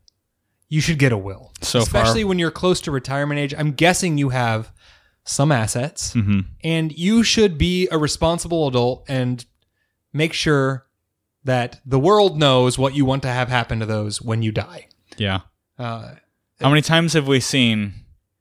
[0.70, 1.52] You should get a will.
[1.62, 3.54] So far- especially when you're close to retirement age.
[3.58, 4.72] I'm guessing you have
[5.26, 6.40] some assets, Mm-hmm.
[6.64, 9.46] and you should be a responsible adult and
[10.12, 10.86] make sure
[11.44, 14.88] that the world knows what you want to have happen to those when you die.
[15.18, 15.42] Yeah.
[15.78, 16.16] Uh,
[16.62, 17.94] How many times have we seen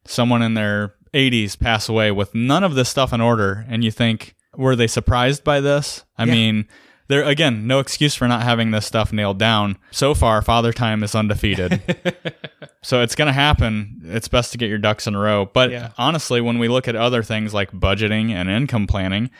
[0.05, 3.90] someone in their 80s pass away with none of this stuff in order and you
[3.90, 6.05] think were they surprised by this?
[6.18, 6.32] I Yeah.
[6.32, 6.68] mean,
[7.09, 9.76] there again, no excuse for not having this stuff nailed down.
[9.90, 11.80] So far, Father Time is undefeated.
[12.82, 14.00] so it's going to happen.
[14.05, 15.46] It's best to get your ducks in a row.
[15.53, 15.90] But Yeah.
[15.98, 19.30] honestly, when we look at other things like budgeting and income planning,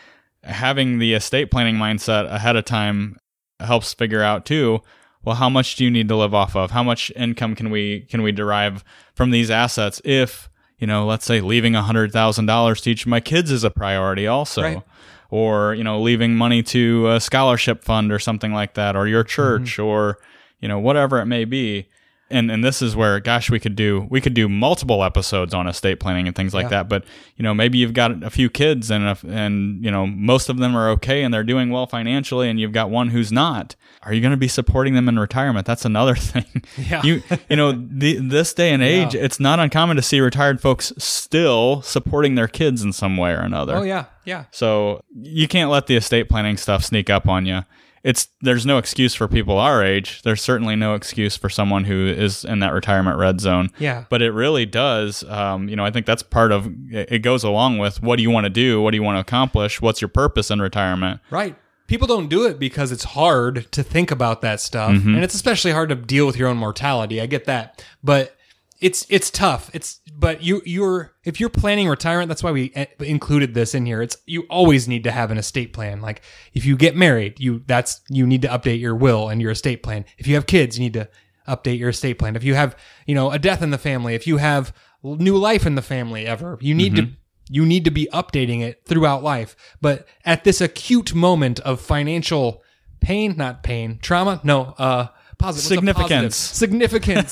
[0.44, 3.16] having the estate planning mindset ahead of time
[3.60, 4.80] helps figure out too
[5.22, 8.00] well how much do you need to live off of how much income can we
[8.10, 8.82] can we derive
[9.14, 10.48] from these assets if
[10.83, 14.62] you know let's say leaving $100000 to each of my kids is a priority also.
[14.62, 14.83] Right.
[15.30, 19.22] or you know leaving money to a scholarship fund or something like that or your
[19.22, 19.28] mm-hmm.
[19.28, 20.18] church or
[20.61, 21.89] you know whatever it may be
[22.33, 25.66] and and this is where gosh we could do we could do multiple episodes on
[25.66, 26.68] estate planning and things like Yeah.
[26.70, 27.05] that but
[27.37, 30.59] you know maybe you've got a few kids and if, and you know most of
[30.59, 34.12] them are okay and they're doing well financially and you've got one who's not are
[34.12, 37.03] you going to be supporting them in retirement that's another thing Yeah.
[37.05, 39.22] you you know the, this day and age Yeah.
[39.22, 43.41] it's not uncommon to see retired folks still supporting their kids in some way or
[43.41, 44.45] another oh yeah, yeah.
[44.51, 47.61] so you can't let the estate planning stuff sneak up on you.
[48.05, 50.22] It's there's no excuse for people our age.
[50.22, 53.70] There's certainly no excuse for someone who is in that retirement red zone.
[53.78, 54.05] Yeah.
[54.11, 55.22] But it really does.
[55.24, 57.12] Um, you know, I think that's part of it.
[57.12, 58.82] It goes along with what do you want to do?
[58.82, 59.80] What do you want to accomplish?
[59.80, 61.20] What's your purpose in retirement?
[61.30, 61.55] Right.
[61.86, 65.72] People don't do it because it's hard to think about that stuff, and it's especially
[65.72, 67.20] hard to deal with your own mortality.
[67.20, 68.34] I get that, but
[68.83, 69.70] it's it's tough.
[69.72, 73.87] It's but you you're if you're planning retirement, that's why we eh, included this in
[73.87, 74.03] here.
[74.03, 76.01] It's you always need to have an estate plan.
[76.01, 76.20] Like
[76.53, 79.83] if you get married, you that's you need to update your will and your estate
[79.83, 80.05] plan.
[80.18, 81.09] If you have kids, you need to
[81.49, 82.35] update your estate plan.
[82.35, 82.76] If you have
[83.07, 86.26] you know a death in the family, if you have new life in the family
[86.26, 87.09] ever, you need to
[87.49, 89.55] you need to be updating it throughout life.
[89.80, 92.62] But at this acute moment of financial
[93.01, 95.09] pain, not pain, trauma, no, uh,
[95.43, 95.78] positive?
[95.78, 96.34] A positive?
[96.34, 96.36] Significance.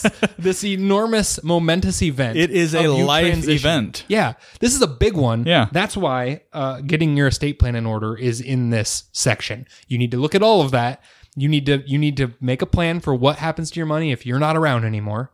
[0.02, 0.06] Significance.
[0.38, 2.36] this enormous, momentous event.
[2.36, 3.54] It is a life transitioning.
[3.54, 4.04] event.
[4.08, 5.44] Yeah, this is a big one.
[5.46, 5.68] Yeah.
[5.72, 9.66] that's why uh, getting your estate plan in order is in this section.
[9.88, 11.02] You need to look at all of that.
[11.36, 14.12] You need to you need to make a plan for what happens to your money
[14.12, 15.30] if you're not around anymore.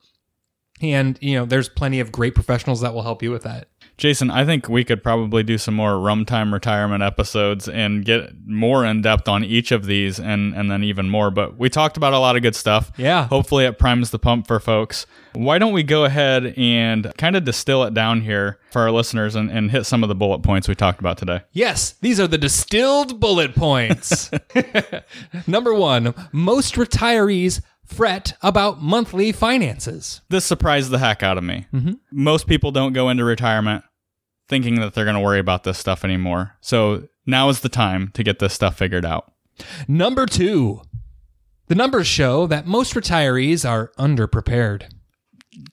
[0.83, 3.69] And you know, there's plenty of great professionals that will help you with that.
[3.99, 8.31] Jason, I think we could probably do some more rum time retirement episodes and get
[8.47, 11.31] more in depth on each of these and, and then even more.
[11.31, 12.93] But we talked about a lot of good stuff.
[12.99, 13.27] Yeah.
[13.29, 15.07] Hopefully it primes the pump for folks.
[15.33, 19.35] Why don't we go ahead and kind of distill it down here for our listeners
[19.35, 21.41] and, and hit some of the bullet points we talked about today?
[21.53, 24.31] Yes, these are the distilled bullet points.
[25.47, 30.21] Number one, most retirees fret about monthly finances.
[30.29, 31.67] This surprised the heck out of me.
[31.73, 31.93] Mm-hmm.
[32.13, 33.85] Most people don't go into retirement
[34.49, 36.53] thinking that they're going to worry about this stuff anymore.
[36.61, 39.33] So now is the time to get this stuff figured out.
[39.89, 40.83] Number two,
[41.69, 44.85] the numbers show that most retirees are underprepared.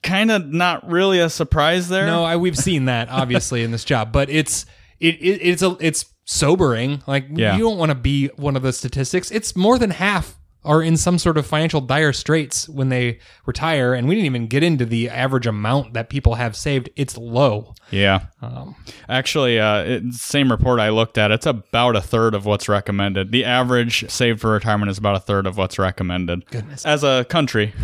[0.02, 2.06] Kind of not really a surprise there.
[2.06, 4.66] No, I, we've seen that obviously in this job, but it's
[4.98, 7.02] it, it it's a it's sobering.
[7.06, 7.54] Like Yeah.
[7.56, 9.30] you don't want to be one of the statistics.
[9.30, 13.94] It's more than half are in some sort of financial dire straits when they retire,
[13.94, 16.88] and we didn't even get into the average amount that people have saved.
[16.96, 17.74] It's low.
[17.90, 18.26] Yeah.
[18.40, 18.74] Um,
[19.08, 23.30] Actually, uh, it, same report I looked at, it's about a third of what's recommended.
[23.30, 26.46] The average saved for retirement is about a third of what's recommended.
[26.50, 26.86] Goodness.
[26.86, 27.74] As a country,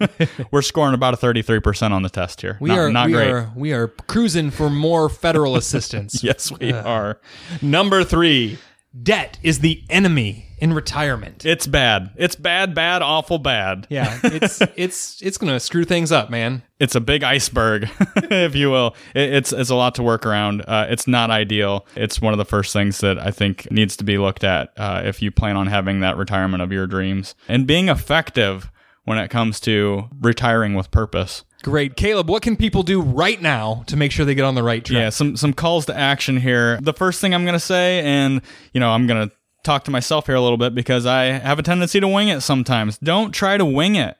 [0.50, 2.56] we're scoring about a 33% on the test here.
[2.60, 3.30] we not, are not we great.
[3.30, 6.22] are we are cruising for more federal assistance.
[6.30, 7.18] Yes, we are.
[7.62, 8.58] Number three,
[9.02, 11.44] debt is the enemy in retirement.
[11.44, 12.10] It's bad.
[12.16, 13.86] It's bad, bad, awful bad.
[13.90, 16.62] yeah, it's it's it's gonna screw things up, man.
[16.78, 18.94] It's a big iceberg, if you will.
[19.14, 20.62] It, it's it's a lot to work around.
[20.62, 21.86] Uh, it's not ideal.
[21.96, 25.02] It's one of the first things that I think needs to be looked at uh,
[25.04, 28.70] if you plan on having that retirement of your dreams and being effective
[29.04, 31.44] when it comes to retiring with purpose.
[31.62, 32.30] Great, Caleb.
[32.30, 34.96] What can people do right now to make sure they get on the right track?
[34.96, 36.78] Yeah, some some calls to action here.
[36.80, 38.40] The first thing I'm going to say, and
[38.72, 41.58] you know, I'm going to talk to myself here a little bit because I have
[41.58, 42.98] a tendency to wing it sometimes.
[42.98, 44.16] Don't try to wing it.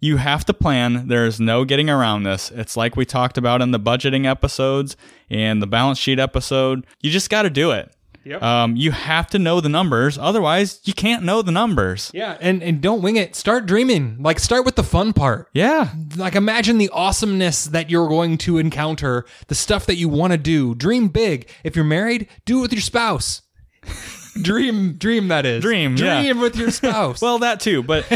[0.00, 1.08] You have to plan.
[1.08, 2.52] There's no getting around this.
[2.52, 4.96] It's like we talked about in the budgeting episodes
[5.28, 6.86] and the balance sheet episode.
[7.00, 7.92] You just got to do it.
[8.24, 8.42] Yep.
[8.42, 10.18] Um, you have to know the numbers.
[10.18, 12.10] Otherwise, you can't know the numbers.
[12.12, 13.34] Yeah, and and don't wing it.
[13.34, 14.18] Start dreaming.
[14.20, 15.48] Like start with the fun part.
[15.54, 15.92] Yeah.
[16.14, 20.38] Like imagine the awesomeness that you're going to encounter, the stuff that you want to
[20.38, 20.74] do.
[20.74, 21.48] Dream big.
[21.64, 23.42] If you're married, do it with your spouse.
[24.42, 25.62] Dream, dream that is.
[25.62, 26.22] Dream, yeah.
[26.22, 27.20] dream with your spouse.
[27.28, 28.06] Well, that too, but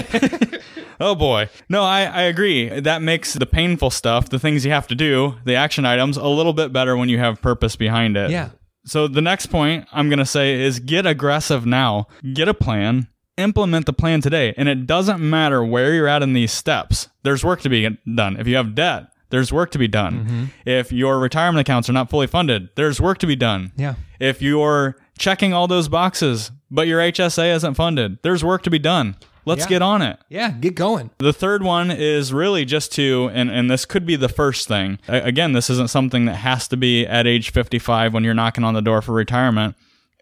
[1.00, 1.48] oh boy.
[1.68, 2.80] No, I, I agree.
[2.80, 6.26] That makes the painful stuff, the things you have to do, the action items, a
[6.26, 8.30] little bit better when you have purpose behind it.
[8.30, 8.50] yeah.
[8.84, 12.08] So the next point I'm going to say is get aggressive now.
[12.34, 13.06] Get a plan,
[13.36, 14.54] implement the plan today.
[14.56, 17.08] And it doesn't matter where you're at in these steps.
[17.22, 18.36] There's work to be done.
[18.40, 20.24] If you have debt, there's work to be done.
[20.24, 20.44] Mm-hmm.
[20.66, 23.70] If your retirement accounts are not fully funded, there's work to be done.
[23.76, 23.94] Yeah.
[24.18, 28.80] If you're checking all those boxes, but your HSA isn't funded, there's work to be
[28.80, 29.14] done.
[29.44, 29.68] Let's Yeah.
[29.68, 30.18] get on it.
[30.28, 30.50] Yeah.
[30.50, 31.10] Get going.
[31.18, 34.98] The third one is really just to, and, and this could be the first thing.
[35.08, 38.74] Again, this isn't something that has to be at age 55 when you're knocking on
[38.74, 39.74] the door for retirement.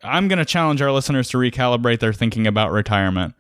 [0.03, 3.35] I'm going to challenge our listeners to recalibrate their thinking about retirement.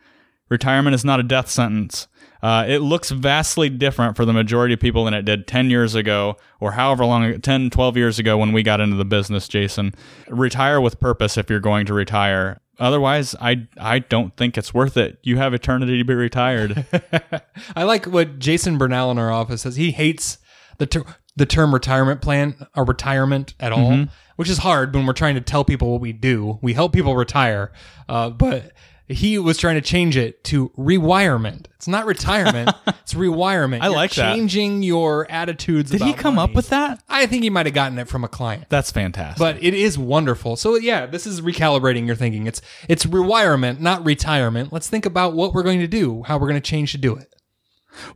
[0.51, 2.09] Retirement is not a death sentence.
[2.43, 5.95] Uh, it looks vastly different for the majority of people than it did 10 years
[5.95, 9.95] ago or however long, 10, 12 years ago when we got into the business, Jason.
[10.29, 12.61] Retire with purpose if you're going to retire.
[12.79, 15.19] Otherwise, I, I don't think it's worth it.
[15.23, 16.87] You have eternity to be retired.
[17.77, 19.77] I like what Jason Bernal in our office says.
[19.77, 20.39] He hates
[20.79, 21.05] the ter-
[21.37, 24.11] the term retirement plan or retirement at all, Mm-hmm.
[24.37, 26.59] which is hard when we're trying to tell people what we do.
[26.63, 27.71] We help people retire,
[28.09, 28.73] uh, but
[29.11, 31.69] he was trying to change it to rewirement.
[31.77, 33.83] It's not retirement; it's rewirement.
[33.83, 34.35] I You're like that.
[34.35, 35.91] Changing your attitudes.
[35.91, 37.03] Did he come up with that?
[37.09, 38.67] I think he might have gotten it from a client.
[38.69, 39.39] That's fantastic.
[39.39, 40.57] But it is wonderful.
[40.57, 42.47] So yeah, this is recalibrating your thinking.
[42.47, 44.73] It's it's rewirement, not retirement.
[44.73, 47.17] Let's think about what we're going to do, how we're going to change to do
[47.17, 47.35] it.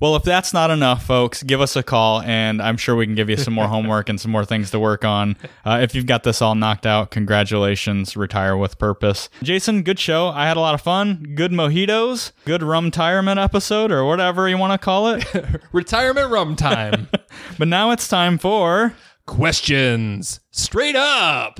[0.01, 3.14] Well, if that's not enough, folks, give us a call, and I'm sure we can
[3.14, 5.37] give you some more homework and some more things to work on.
[5.64, 9.29] Uh, if you've got this all knocked out, congratulations, retire with purpose.
[9.43, 10.29] Jason, good show.
[10.29, 11.35] I had a lot of fun.
[11.35, 15.25] Good mojitos, good rum tirement episode, or whatever you want to call it.
[15.72, 17.09] Retirement rum time.
[17.59, 18.95] but now it's time for.
[19.27, 21.59] Questions straight up.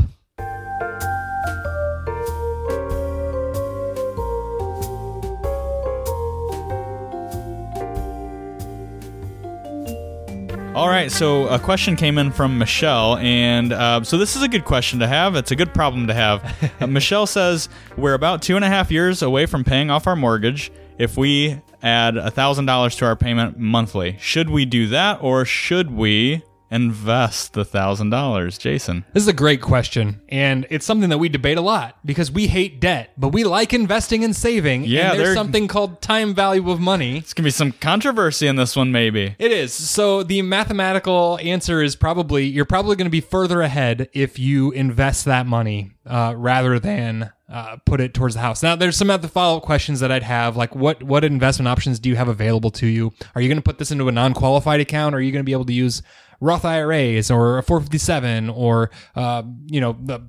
[10.75, 14.49] All right, so a question came in from Michelle, and uh, so this is a
[14.49, 15.37] good question to have.
[15.37, 16.43] It's a good problem to have.
[16.81, 20.17] Uh, Michelle says we're about two and a half years away from paying off our
[20.17, 24.17] mortgage, if we add $1,000 to our payment monthly.
[24.21, 26.43] Should we do that or should we
[26.75, 28.59] invest the $1,000?
[28.59, 29.05] Jason.
[29.13, 32.49] This is a great question, and it's something that we debate a lot because we
[32.49, 34.85] hate debt, but we like investing and saving.
[34.85, 37.19] Yeah, and there's something called time value of money.
[37.19, 39.37] It's to be some controversy in this one, maybe.
[39.39, 39.73] It is.
[39.73, 44.73] So the mathematical answer is probably you're probably going to be further ahead if you
[44.73, 48.63] invest that money uh, rather than uh, put it towards the house.
[48.63, 51.99] Now, there's some other follow up questions that I'd have, like what what investment options
[51.99, 53.13] do you have available to you?
[53.35, 55.15] Are you going to put this into a non qualified account?
[55.15, 56.03] Or are you going to be able to use
[56.45, 60.21] Roth IRAs or a 457 or uh, you know the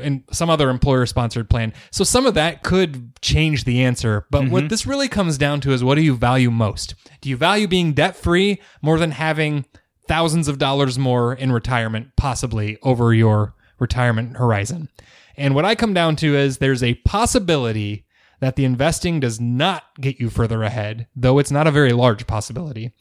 [0.00, 1.72] and some other employer sponsored plan.
[1.90, 4.26] So some of that could change the answer.
[4.30, 6.94] But what this really comes down to is what do you value most?
[7.20, 9.64] Do you value being debt free more than having
[10.06, 14.88] thousands of dollars more in retirement, possibly over your retirement horizon?
[15.36, 18.06] And what I come down to is there's a possibility
[18.40, 22.26] that the investing does not get you further ahead, though it's not a very large
[22.26, 22.92] possibility.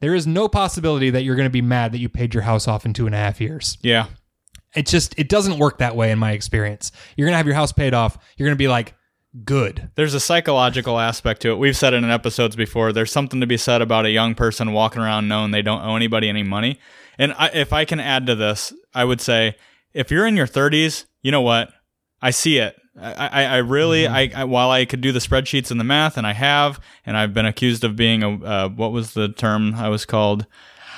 [0.00, 2.68] There is no possibility that you're going to be mad that you paid your house
[2.68, 4.06] off in two and a half years Yeah.
[4.74, 7.72] it just it doesn't work that way in my experience you're gonna have your house
[7.72, 8.94] paid off you're gonna be like
[9.44, 11.56] good There's a psychological aspect to it.
[11.58, 12.92] We've said it in episodes before.
[12.92, 15.96] There's something to be said about a young person walking around knowing they don't owe
[15.96, 16.78] anybody any money.
[17.18, 19.56] And I, if I can add to this, I would say
[19.92, 21.68] if you're in your 30s, you know what?
[22.22, 22.74] I see it.
[23.00, 26.26] I, I, really, I, I, while I could do the spreadsheets and the math, and
[26.26, 29.88] I have, and I've been accused of being a, uh, what was the term I
[29.88, 30.46] was called?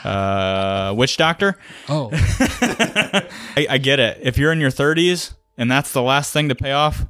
[0.05, 1.59] Uh, witch doctor.
[1.89, 4.19] oh I, I get it.
[4.23, 7.05] If you're in your 30s and that's the last thing to pay off,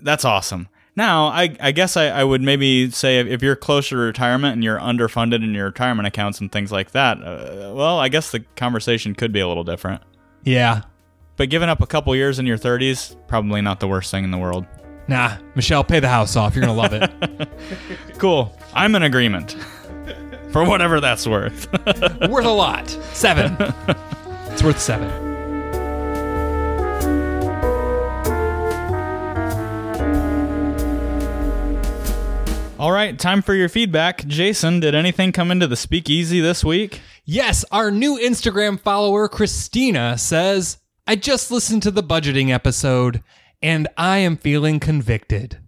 [0.00, 0.68] that's awesome.
[0.96, 4.52] Now, I, I guess I, I would maybe say if, if you're closer to retirement
[4.52, 8.30] and you're underfunded in your retirement accounts and things like that, uh, well, I guess
[8.30, 10.02] the conversation could be a little different.
[10.44, 10.82] yeah
[11.36, 14.30] But giving up a couple years in your 30s, probably not the worst thing in
[14.30, 14.66] the world.
[15.08, 17.48] nah michelle pay the house off you're gonna love it
[18.18, 18.56] Cool.
[18.72, 19.52] I'm in agreement.
[20.50, 21.70] For whatever that's worth.
[22.30, 23.56] worth a lot seven
[24.50, 25.10] it's worth seven
[32.76, 34.26] All right, time for your feedback.
[34.26, 37.00] Jason, did anything come into the speakeasy this week?
[37.26, 40.76] yes our new instagram follower christina says
[41.06, 43.22] i just listened to the budgeting episode
[43.62, 45.58] and i am feeling convicted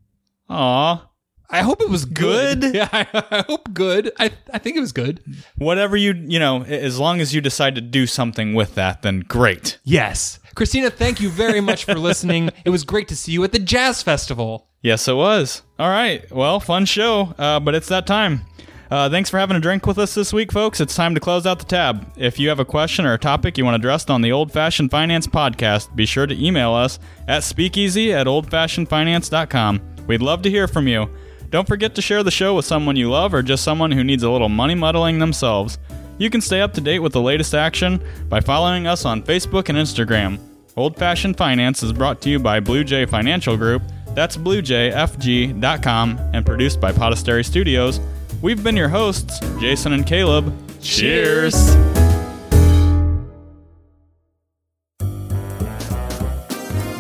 [0.49, 1.09] Aw.
[1.49, 2.61] I hope it was good.
[2.61, 2.75] Good?
[2.75, 4.11] Yeah, I, I hope good.
[4.19, 5.23] I, I think it was good.
[5.57, 9.21] whatever you you know as long as you decide to do something with that then
[9.21, 10.39] great Yes.
[10.57, 12.51] Christina, thank you very much for listening.
[12.65, 14.69] It was great to see you at the Jazz Festival.
[14.83, 18.43] yes it was all right well fun show uh, but it's that time
[18.91, 21.47] uh, thanks for having a drink with us this week folks it's time to close
[21.47, 24.21] out the tab if you have a question or a topic you want addressed on
[24.23, 30.23] the old fashioned finance podcast be sure to email us at speakeasy at oldfashionedfinance.com we'd
[30.23, 31.09] love to hear from you
[31.51, 34.23] don't forget to share the show with someone you love or just someone who needs
[34.23, 35.79] a little money muddling themselves
[36.19, 39.69] You can stay up to date with the latest action by following us on Facebook
[39.69, 40.39] and Instagram.
[40.75, 43.83] Old Fashioned Finance is brought to you by Blue Jay Financial Group.
[44.15, 48.01] That's bluejayfg.com and produced by Podastery Studios.
[48.43, 50.55] We've been your hosts, Jason and Caleb.
[50.81, 51.55] Cheers.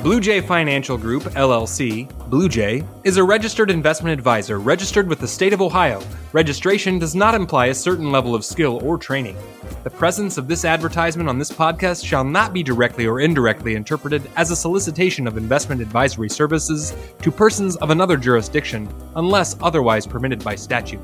[0.07, 5.27] Blue Jay Financial Group, LLC, Blue Jay, is a registered investment advisor registered with the
[5.27, 6.01] state of Ohio.
[6.33, 9.37] Registration does not imply a certain level of skill or training.
[9.83, 14.31] The presence of this advertisement on this podcast shall not be directly or indirectly interpreted
[14.37, 20.45] as a solicitation of investment advisory services to persons of another jurisdiction unless otherwise permitted
[20.45, 21.03] by statute.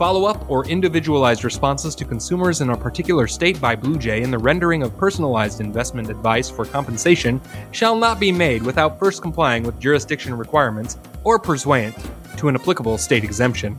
[0.00, 4.30] Follow up or individualized responses to consumers in a particular state by Blue Jay in
[4.30, 7.38] the rendering of personalized investment advice for compensation
[7.72, 11.94] shall not be made without first complying with jurisdiction requirements or pursuant
[12.38, 13.78] to an applicable state exemption.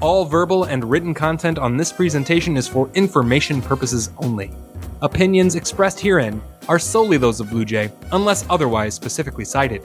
[0.00, 4.52] All verbal and written content on this presentation is for information purposes only.
[5.02, 9.84] Opinions expressed herein are solely those of Blue Jay, unless otherwise specifically cited.